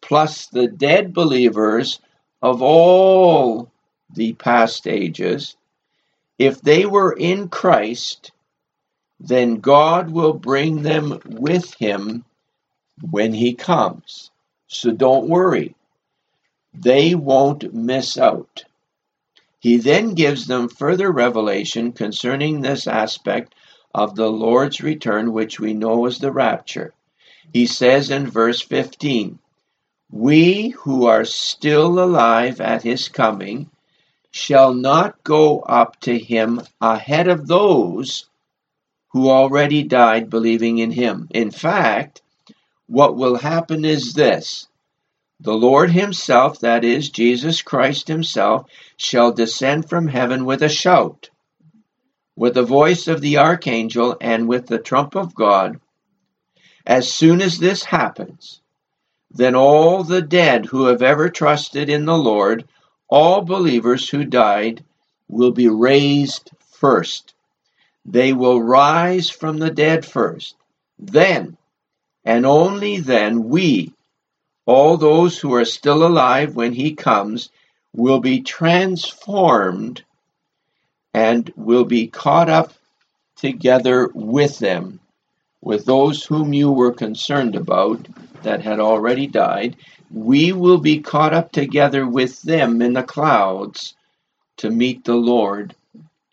plus 0.00 0.48
the 0.48 0.66
dead 0.66 1.14
believers 1.14 2.00
of 2.42 2.62
all 2.62 3.70
the 4.14 4.32
past 4.34 4.86
ages, 4.86 5.56
if 6.38 6.60
they 6.60 6.86
were 6.86 7.12
in 7.12 7.48
Christ, 7.48 8.32
then 9.18 9.56
God 9.56 10.10
will 10.10 10.32
bring 10.32 10.82
them 10.82 11.20
with 11.26 11.74
him 11.74 12.24
when 13.10 13.34
he 13.34 13.54
comes. 13.54 14.30
So 14.66 14.90
don't 14.92 15.28
worry. 15.28 15.74
They 16.72 17.14
won't 17.14 17.74
miss 17.74 18.16
out. 18.16 18.64
He 19.58 19.76
then 19.76 20.14
gives 20.14 20.46
them 20.46 20.68
further 20.68 21.12
revelation 21.12 21.92
concerning 21.92 22.60
this 22.60 22.86
aspect 22.86 23.54
of 23.94 24.14
the 24.14 24.30
Lord's 24.30 24.80
return, 24.80 25.32
which 25.32 25.60
we 25.60 25.74
know 25.74 26.06
as 26.06 26.18
the 26.18 26.32
rapture. 26.32 26.94
He 27.52 27.66
says 27.66 28.10
in 28.10 28.26
verse 28.26 28.62
15, 28.62 29.38
We 30.12 30.70
who 30.70 31.06
are 31.06 31.24
still 31.24 32.02
alive 32.02 32.60
at 32.60 32.82
his 32.82 33.08
coming 33.08 33.70
shall 34.32 34.74
not 34.74 35.22
go 35.22 35.60
up 35.60 36.00
to 36.00 36.18
him 36.18 36.62
ahead 36.80 37.28
of 37.28 37.46
those 37.46 38.28
who 39.12 39.30
already 39.30 39.82
died 39.82 40.28
believing 40.28 40.78
in 40.78 40.90
him. 40.90 41.28
In 41.30 41.50
fact, 41.50 42.22
what 42.86 43.16
will 43.16 43.36
happen 43.36 43.84
is 43.84 44.14
this 44.14 44.66
the 45.38 45.54
Lord 45.54 45.90
himself, 45.92 46.58
that 46.60 46.84
is, 46.84 47.08
Jesus 47.08 47.62
Christ 47.62 48.08
himself, 48.08 48.66
shall 48.96 49.32
descend 49.32 49.88
from 49.88 50.08
heaven 50.08 50.44
with 50.44 50.62
a 50.62 50.68
shout, 50.68 51.30
with 52.36 52.54
the 52.54 52.62
voice 52.62 53.08
of 53.08 53.22
the 53.22 53.38
archangel, 53.38 54.16
and 54.20 54.48
with 54.48 54.66
the 54.66 54.78
trump 54.78 55.14
of 55.14 55.34
God. 55.34 55.80
As 56.84 57.10
soon 57.10 57.40
as 57.40 57.58
this 57.58 57.84
happens, 57.84 58.60
then 59.30 59.54
all 59.54 60.02
the 60.02 60.22
dead 60.22 60.66
who 60.66 60.86
have 60.86 61.02
ever 61.02 61.28
trusted 61.28 61.88
in 61.88 62.04
the 62.04 62.18
Lord, 62.18 62.66
all 63.08 63.42
believers 63.42 64.08
who 64.08 64.24
died, 64.24 64.84
will 65.28 65.52
be 65.52 65.68
raised 65.68 66.50
first. 66.58 67.34
They 68.04 68.32
will 68.32 68.60
rise 68.60 69.30
from 69.30 69.58
the 69.58 69.70
dead 69.70 70.04
first. 70.04 70.56
Then, 70.98 71.56
and 72.24 72.44
only 72.44 72.98
then, 72.98 73.48
we 73.48 73.92
all 74.66 74.96
those 74.96 75.38
who 75.38 75.54
are 75.54 75.64
still 75.64 76.06
alive 76.06 76.54
when 76.54 76.72
he 76.72 76.94
comes 76.94 77.50
will 77.92 78.20
be 78.20 78.40
transformed 78.40 80.02
and 81.12 81.52
will 81.56 81.84
be 81.84 82.06
caught 82.06 82.48
up 82.48 82.72
together 83.36 84.08
with 84.14 84.58
them, 84.58 85.00
with 85.60 85.86
those 85.86 86.24
whom 86.24 86.52
you 86.52 86.70
were 86.70 86.92
concerned 86.92 87.56
about 87.56 88.06
that 88.42 88.62
had 88.62 88.80
already 88.80 89.26
died. 89.26 89.76
We 90.10 90.52
will 90.52 90.78
be 90.78 91.00
caught 91.00 91.34
up 91.34 91.52
together 91.52 92.06
with 92.06 92.42
them 92.42 92.82
in 92.82 92.94
the 92.94 93.02
clouds 93.02 93.94
to 94.58 94.70
meet 94.70 95.04
the 95.04 95.14
Lord 95.14 95.74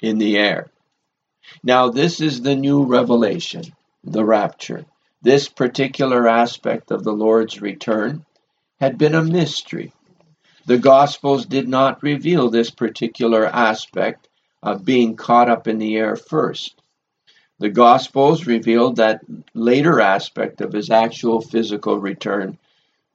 in 0.02 0.18
the 0.18 0.38
air. 0.38 0.70
Now, 1.64 1.90
this 1.90 2.20
is 2.22 2.42
the 2.42 2.56
new 2.56 2.84
revelation, 2.84 3.64
the 4.04 4.26
rapture. 4.26 4.86
This 5.22 5.48
particular 5.48 6.28
aspect 6.28 6.92
of 6.92 7.04
the 7.04 7.14
Lord's 7.14 7.62
return 7.62 8.26
had 8.80 8.98
been 8.98 9.16
a 9.16 9.24
mystery. 9.24 9.94
The 10.66 10.78
Gospels 10.78 11.46
did 11.46 11.68
not 11.68 12.04
reveal 12.04 12.50
this 12.50 12.70
particular 12.70 13.46
aspect 13.46 14.28
of 14.62 14.86
being 14.86 15.16
caught 15.16 15.50
up 15.50 15.68
in 15.68 15.78
the 15.78 15.96
air 15.96 16.16
first. 16.16 16.76
The 17.60 17.70
Gospels 17.70 18.46
revealed 18.46 18.98
that 18.98 19.22
later 19.58 20.00
aspect 20.00 20.62
of 20.62 20.72
his 20.72 20.92
actual 20.92 21.42
physical 21.42 21.98
return 21.98 22.58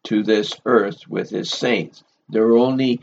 to 0.02 0.24
this 0.24 0.52
earth 0.64 1.06
with 1.08 1.30
his 1.30 1.50
saints. 1.50 2.02
There 2.28 2.46
were 2.46 2.58
only 2.58 3.00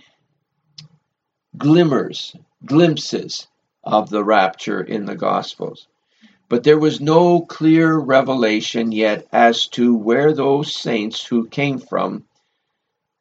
glimmers, 1.57 2.35
glimpses 2.65 3.47
of 3.83 4.09
the 4.09 4.23
rapture 4.23 4.81
in 4.81 5.05
the 5.05 5.15
Gospels. 5.15 5.87
But 6.49 6.63
there 6.63 6.79
was 6.79 6.99
no 6.99 7.41
clear 7.41 7.95
revelation 7.97 8.91
yet 8.91 9.27
as 9.31 9.67
to 9.69 9.95
where 9.95 10.33
those 10.33 10.75
saints 10.75 11.23
who 11.25 11.47
came 11.47 11.79
from 11.79 12.25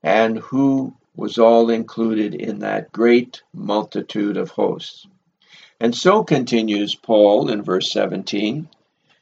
and 0.02 0.38
who 0.38 0.94
was 1.14 1.38
all 1.38 1.70
included 1.70 2.35
in 2.35 2.61
that 2.61 2.90
great 2.90 3.42
multitude 3.52 4.37
of 4.37 4.50
hosts. 4.50 5.07
And 5.78 5.94
so 5.94 6.24
continues 6.24 6.94
Paul 6.96 7.50
in 7.50 7.62
verse 7.62 7.92
17 7.92 8.68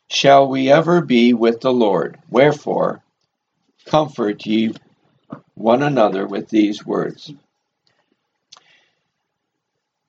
Shall 0.08 0.48
we 0.48 0.70
ever 0.70 1.00
be 1.00 1.34
with 1.34 1.60
the 1.60 1.72
Lord? 1.72 2.18
Wherefore, 2.30 3.02
comfort 3.86 4.46
ye 4.46 4.74
one 5.54 5.82
another 5.82 6.26
with 6.26 6.48
these 6.48 6.86
words. 6.86 7.32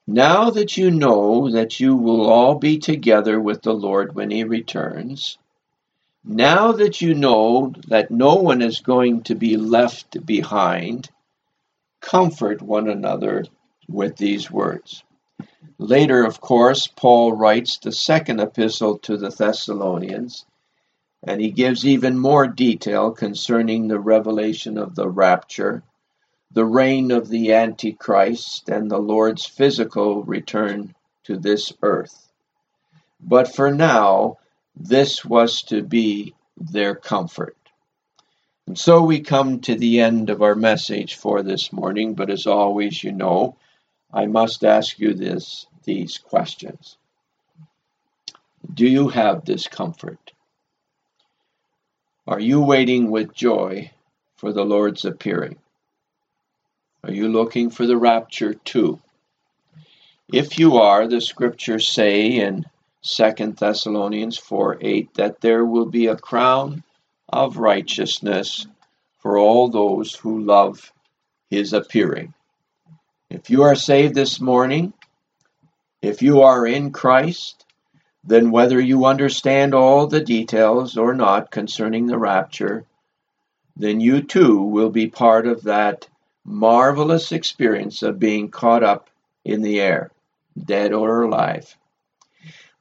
Now 0.05 0.51
that 0.51 0.77
you 0.77 0.91
know 0.91 1.49
that 1.51 1.79
you 1.79 1.95
will 1.95 2.29
all 2.29 2.55
be 2.55 2.77
together 2.77 3.39
with 3.39 3.61
the 3.61 3.73
Lord 3.73 4.15
when 4.15 4.31
he 4.31 4.43
returns, 4.43 5.37
now 6.23 6.71
that 6.73 7.01
you 7.01 7.13
know 7.13 7.73
that 7.87 8.11
no 8.11 8.35
one 8.35 8.61
is 8.61 8.79
going 8.79 9.23
to 9.23 9.35
be 9.35 9.57
left 9.57 10.25
behind, 10.25 11.09
comfort 12.01 12.61
one 12.61 12.89
another 12.89 13.45
with 13.89 14.15
these 14.17 14.49
words. 14.51 15.03
Later, 15.79 16.25
of 16.25 16.41
course, 16.41 16.87
Paul 16.87 17.33
writes 17.33 17.77
the 17.77 17.91
second 17.91 18.39
epistle 18.39 18.97
to 18.99 19.17
the 19.17 19.29
Thessalonians, 19.29 20.45
and 21.23 21.41
he 21.41 21.51
gives 21.51 21.85
even 21.85 22.17
more 22.17 22.47
detail 22.47 23.11
concerning 23.11 23.87
the 23.87 23.99
revelation 23.99 24.77
of 24.77 24.95
the 24.95 25.09
rapture, 25.09 25.83
the 26.51 26.65
reign 26.65 27.11
of 27.11 27.29
the 27.29 27.53
Antichrist, 27.53 28.69
and 28.69 28.89
the 28.89 28.99
Lord's 28.99 29.45
physical 29.45 30.23
return 30.23 30.95
to 31.23 31.37
this 31.37 31.73
earth. 31.81 32.31
But 33.19 33.53
for 33.53 33.71
now, 33.71 34.37
this 34.75 35.25
was 35.25 35.63
to 35.63 35.81
be 35.81 36.35
their 36.55 36.95
comfort. 36.95 37.57
And 38.67 38.77
so 38.77 39.01
we 39.01 39.21
come 39.21 39.59
to 39.61 39.75
the 39.75 40.01
end 40.01 40.29
of 40.29 40.41
our 40.41 40.55
message 40.55 41.15
for 41.15 41.41
this 41.41 41.73
morning, 41.73 42.13
but 42.13 42.29
as 42.29 42.45
always, 42.45 43.03
you 43.03 43.11
know, 43.11 43.55
I 44.13 44.25
must 44.25 44.63
ask 44.63 44.99
you 44.99 45.13
this 45.13 45.67
these 45.83 46.17
questions. 46.17 46.97
Do 48.73 48.87
you 48.87 49.09
have 49.09 49.45
this 49.45 49.67
comfort? 49.67 50.31
Are 52.27 52.39
you 52.39 52.61
waiting 52.61 53.09
with 53.09 53.33
joy 53.33 53.91
for 54.35 54.51
the 54.51 54.65
Lord's 54.65 55.05
appearing? 55.05 55.57
Are 57.03 57.11
you 57.11 57.29
looking 57.29 57.69
for 57.69 57.85
the 57.85 57.97
rapture 57.97 58.53
too? 58.53 58.99
If 60.31 60.59
you 60.59 60.75
are, 60.75 61.07
the 61.07 61.21
scriptures 61.21 61.87
say 61.87 62.27
in 62.27 62.65
2 63.03 63.53
Thessalonians 63.57 64.37
4 64.37 64.77
8 64.81 65.13
that 65.13 65.39
there 65.39 65.63
will 65.63 65.85
be 65.85 66.07
a 66.07 66.17
crown 66.17 66.83
of 67.29 67.57
righteousness 67.57 68.67
for 69.19 69.37
all 69.37 69.69
those 69.69 70.15
who 70.15 70.41
love 70.41 70.91
his 71.49 71.71
appearing. 71.71 72.33
If 73.29 73.49
you 73.49 73.63
are 73.63 73.75
saved 73.75 74.15
this 74.15 74.39
morning, 74.39 74.93
if 76.01 76.21
you 76.21 76.43
are 76.43 76.65
in 76.65 76.93
Christ, 76.93 77.65
then 78.23 78.51
whether 78.51 78.79
you 78.79 79.03
understand 79.03 79.73
all 79.73 80.07
the 80.07 80.21
details 80.21 80.97
or 80.97 81.13
not 81.13 81.51
concerning 81.51 82.07
the 82.07 82.17
rapture, 82.17 82.85
then 83.75 83.99
you 83.99 84.21
too 84.21 84.61
will 84.61 84.89
be 84.89 85.07
part 85.07 85.45
of 85.45 85.63
that 85.63 86.07
marvelous 86.45 87.33
experience 87.33 88.01
of 88.01 88.17
being 88.17 88.49
caught 88.49 88.83
up 88.83 89.09
in 89.43 89.61
the 89.61 89.81
air, 89.81 90.09
dead 90.57 90.93
or 90.93 91.23
alive. 91.23 91.75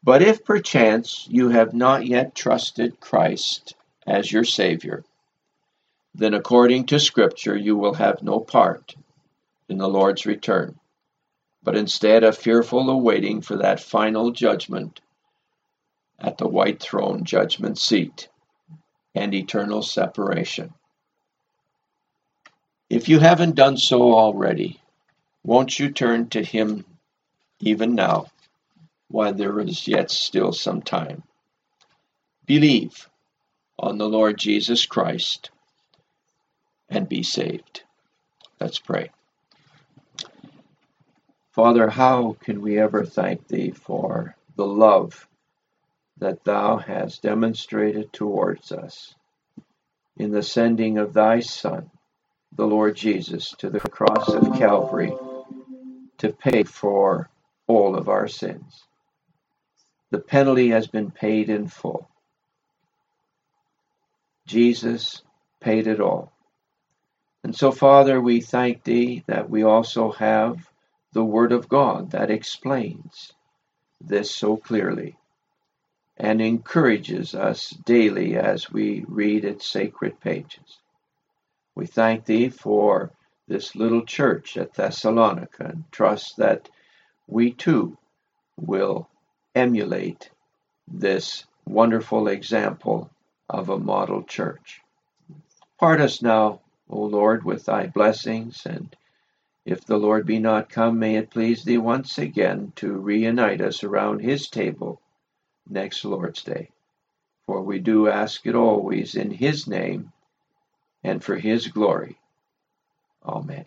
But 0.04 0.22
if 0.22 0.44
perchance 0.44 1.26
you 1.28 1.48
have 1.48 1.74
not 1.74 2.06
yet 2.06 2.36
trusted 2.36 3.00
Christ 3.00 3.74
as 4.06 4.30
your 4.30 4.44
Savior, 4.44 5.04
then 6.14 6.34
according 6.34 6.86
to 6.86 7.00
Scripture 7.00 7.56
you 7.56 7.76
will 7.76 7.94
have 7.94 8.22
no 8.22 8.38
part 8.38 8.94
in 9.68 9.78
the 9.78 9.88
Lord's 9.88 10.26
return, 10.26 10.78
but 11.62 11.76
instead 11.76 12.24
a 12.24 12.32
fearful 12.32 12.88
awaiting 12.90 13.40
for 13.40 13.56
that 13.56 13.80
final 13.80 14.30
judgment 14.30 15.00
at 16.18 16.38
the 16.38 16.48
white 16.48 16.80
throne 16.80 17.24
judgment 17.24 17.78
seat 17.78 18.28
and 19.14 19.34
eternal 19.34 19.82
separation. 19.82 20.72
If 22.88 23.08
you 23.08 23.18
haven't 23.18 23.56
done 23.56 23.76
so 23.76 24.14
already, 24.14 24.80
won't 25.42 25.78
you 25.78 25.90
turn 25.90 26.28
to 26.30 26.42
Him 26.42 26.84
even 27.58 27.94
now 27.94 28.26
while 29.08 29.32
there 29.32 29.58
is 29.60 29.88
yet 29.88 30.10
still 30.10 30.52
some 30.52 30.82
time? 30.82 31.22
Believe 32.46 33.08
on 33.78 33.98
the 33.98 34.08
Lord 34.08 34.38
Jesus 34.38 34.86
Christ 34.86 35.50
and 36.88 37.08
be 37.08 37.22
saved. 37.22 37.82
Let's 38.60 38.78
pray. 38.78 39.10
Father, 41.56 41.88
how 41.88 42.36
can 42.38 42.60
we 42.60 42.78
ever 42.78 43.02
thank 43.02 43.48
Thee 43.48 43.70
for 43.70 44.36
the 44.56 44.66
love 44.66 45.26
that 46.18 46.44
Thou 46.44 46.76
hast 46.76 47.22
demonstrated 47.22 48.12
towards 48.12 48.72
us 48.72 49.14
in 50.18 50.32
the 50.32 50.42
sending 50.42 50.98
of 50.98 51.14
Thy 51.14 51.40
Son, 51.40 51.90
the 52.54 52.66
Lord 52.66 52.94
Jesus, 52.94 53.54
to 53.60 53.70
the 53.70 53.80
cross 53.80 54.28
of 54.28 54.58
Calvary 54.58 55.14
to 56.18 56.30
pay 56.30 56.62
for 56.62 57.30
all 57.66 57.96
of 57.96 58.10
our 58.10 58.28
sins? 58.28 58.84
The 60.10 60.18
penalty 60.18 60.68
has 60.68 60.88
been 60.88 61.10
paid 61.10 61.48
in 61.48 61.68
full. 61.68 62.06
Jesus 64.46 65.22
paid 65.60 65.86
it 65.86 66.02
all. 66.02 66.34
And 67.42 67.56
so, 67.56 67.72
Father, 67.72 68.20
we 68.20 68.42
thank 68.42 68.84
Thee 68.84 69.24
that 69.26 69.48
we 69.48 69.62
also 69.62 70.12
have 70.12 70.58
the 71.16 71.24
Word 71.24 71.50
of 71.50 71.66
God 71.66 72.10
that 72.10 72.30
explains 72.30 73.32
this 74.02 74.30
so 74.30 74.58
clearly 74.58 75.16
and 76.18 76.42
encourages 76.42 77.34
us 77.34 77.70
daily 77.70 78.36
as 78.36 78.70
we 78.70 79.02
read 79.08 79.42
its 79.42 79.66
sacred 79.66 80.20
pages. 80.20 80.76
We 81.74 81.86
thank 81.86 82.26
Thee 82.26 82.50
for 82.50 83.12
this 83.48 83.74
little 83.74 84.04
church 84.04 84.58
at 84.58 84.74
Thessalonica 84.74 85.64
and 85.64 85.84
trust 85.90 86.36
that 86.36 86.68
we 87.26 87.50
too 87.50 87.96
will 88.58 89.08
emulate 89.54 90.28
this 90.86 91.46
wonderful 91.64 92.28
example 92.28 93.08
of 93.48 93.70
a 93.70 93.78
model 93.78 94.22
church. 94.22 94.82
Part 95.78 96.02
us 96.02 96.20
now, 96.20 96.60
O 96.90 97.04
Lord, 97.04 97.42
with 97.42 97.64
thy 97.64 97.86
blessings, 97.86 98.66
and 98.66 98.94
if 99.66 99.84
the 99.84 99.98
Lord 99.98 100.26
be 100.26 100.38
not 100.38 100.70
come, 100.70 101.00
may 101.00 101.16
it 101.16 101.30
please 101.30 101.64
thee 101.64 101.76
once 101.76 102.18
again 102.18 102.72
to 102.76 102.92
reunite 102.92 103.60
us 103.60 103.82
around 103.82 104.20
his 104.20 104.48
table 104.48 105.02
next 105.68 106.04
Lord's 106.04 106.44
Day. 106.44 106.70
For 107.46 107.62
we 107.62 107.80
do 107.80 108.08
ask 108.08 108.46
it 108.46 108.54
always 108.54 109.16
in 109.16 109.32
his 109.32 109.66
name 109.66 110.12
and 111.02 111.22
for 111.22 111.36
his 111.36 111.66
glory. 111.66 112.16
Amen. 113.24 113.66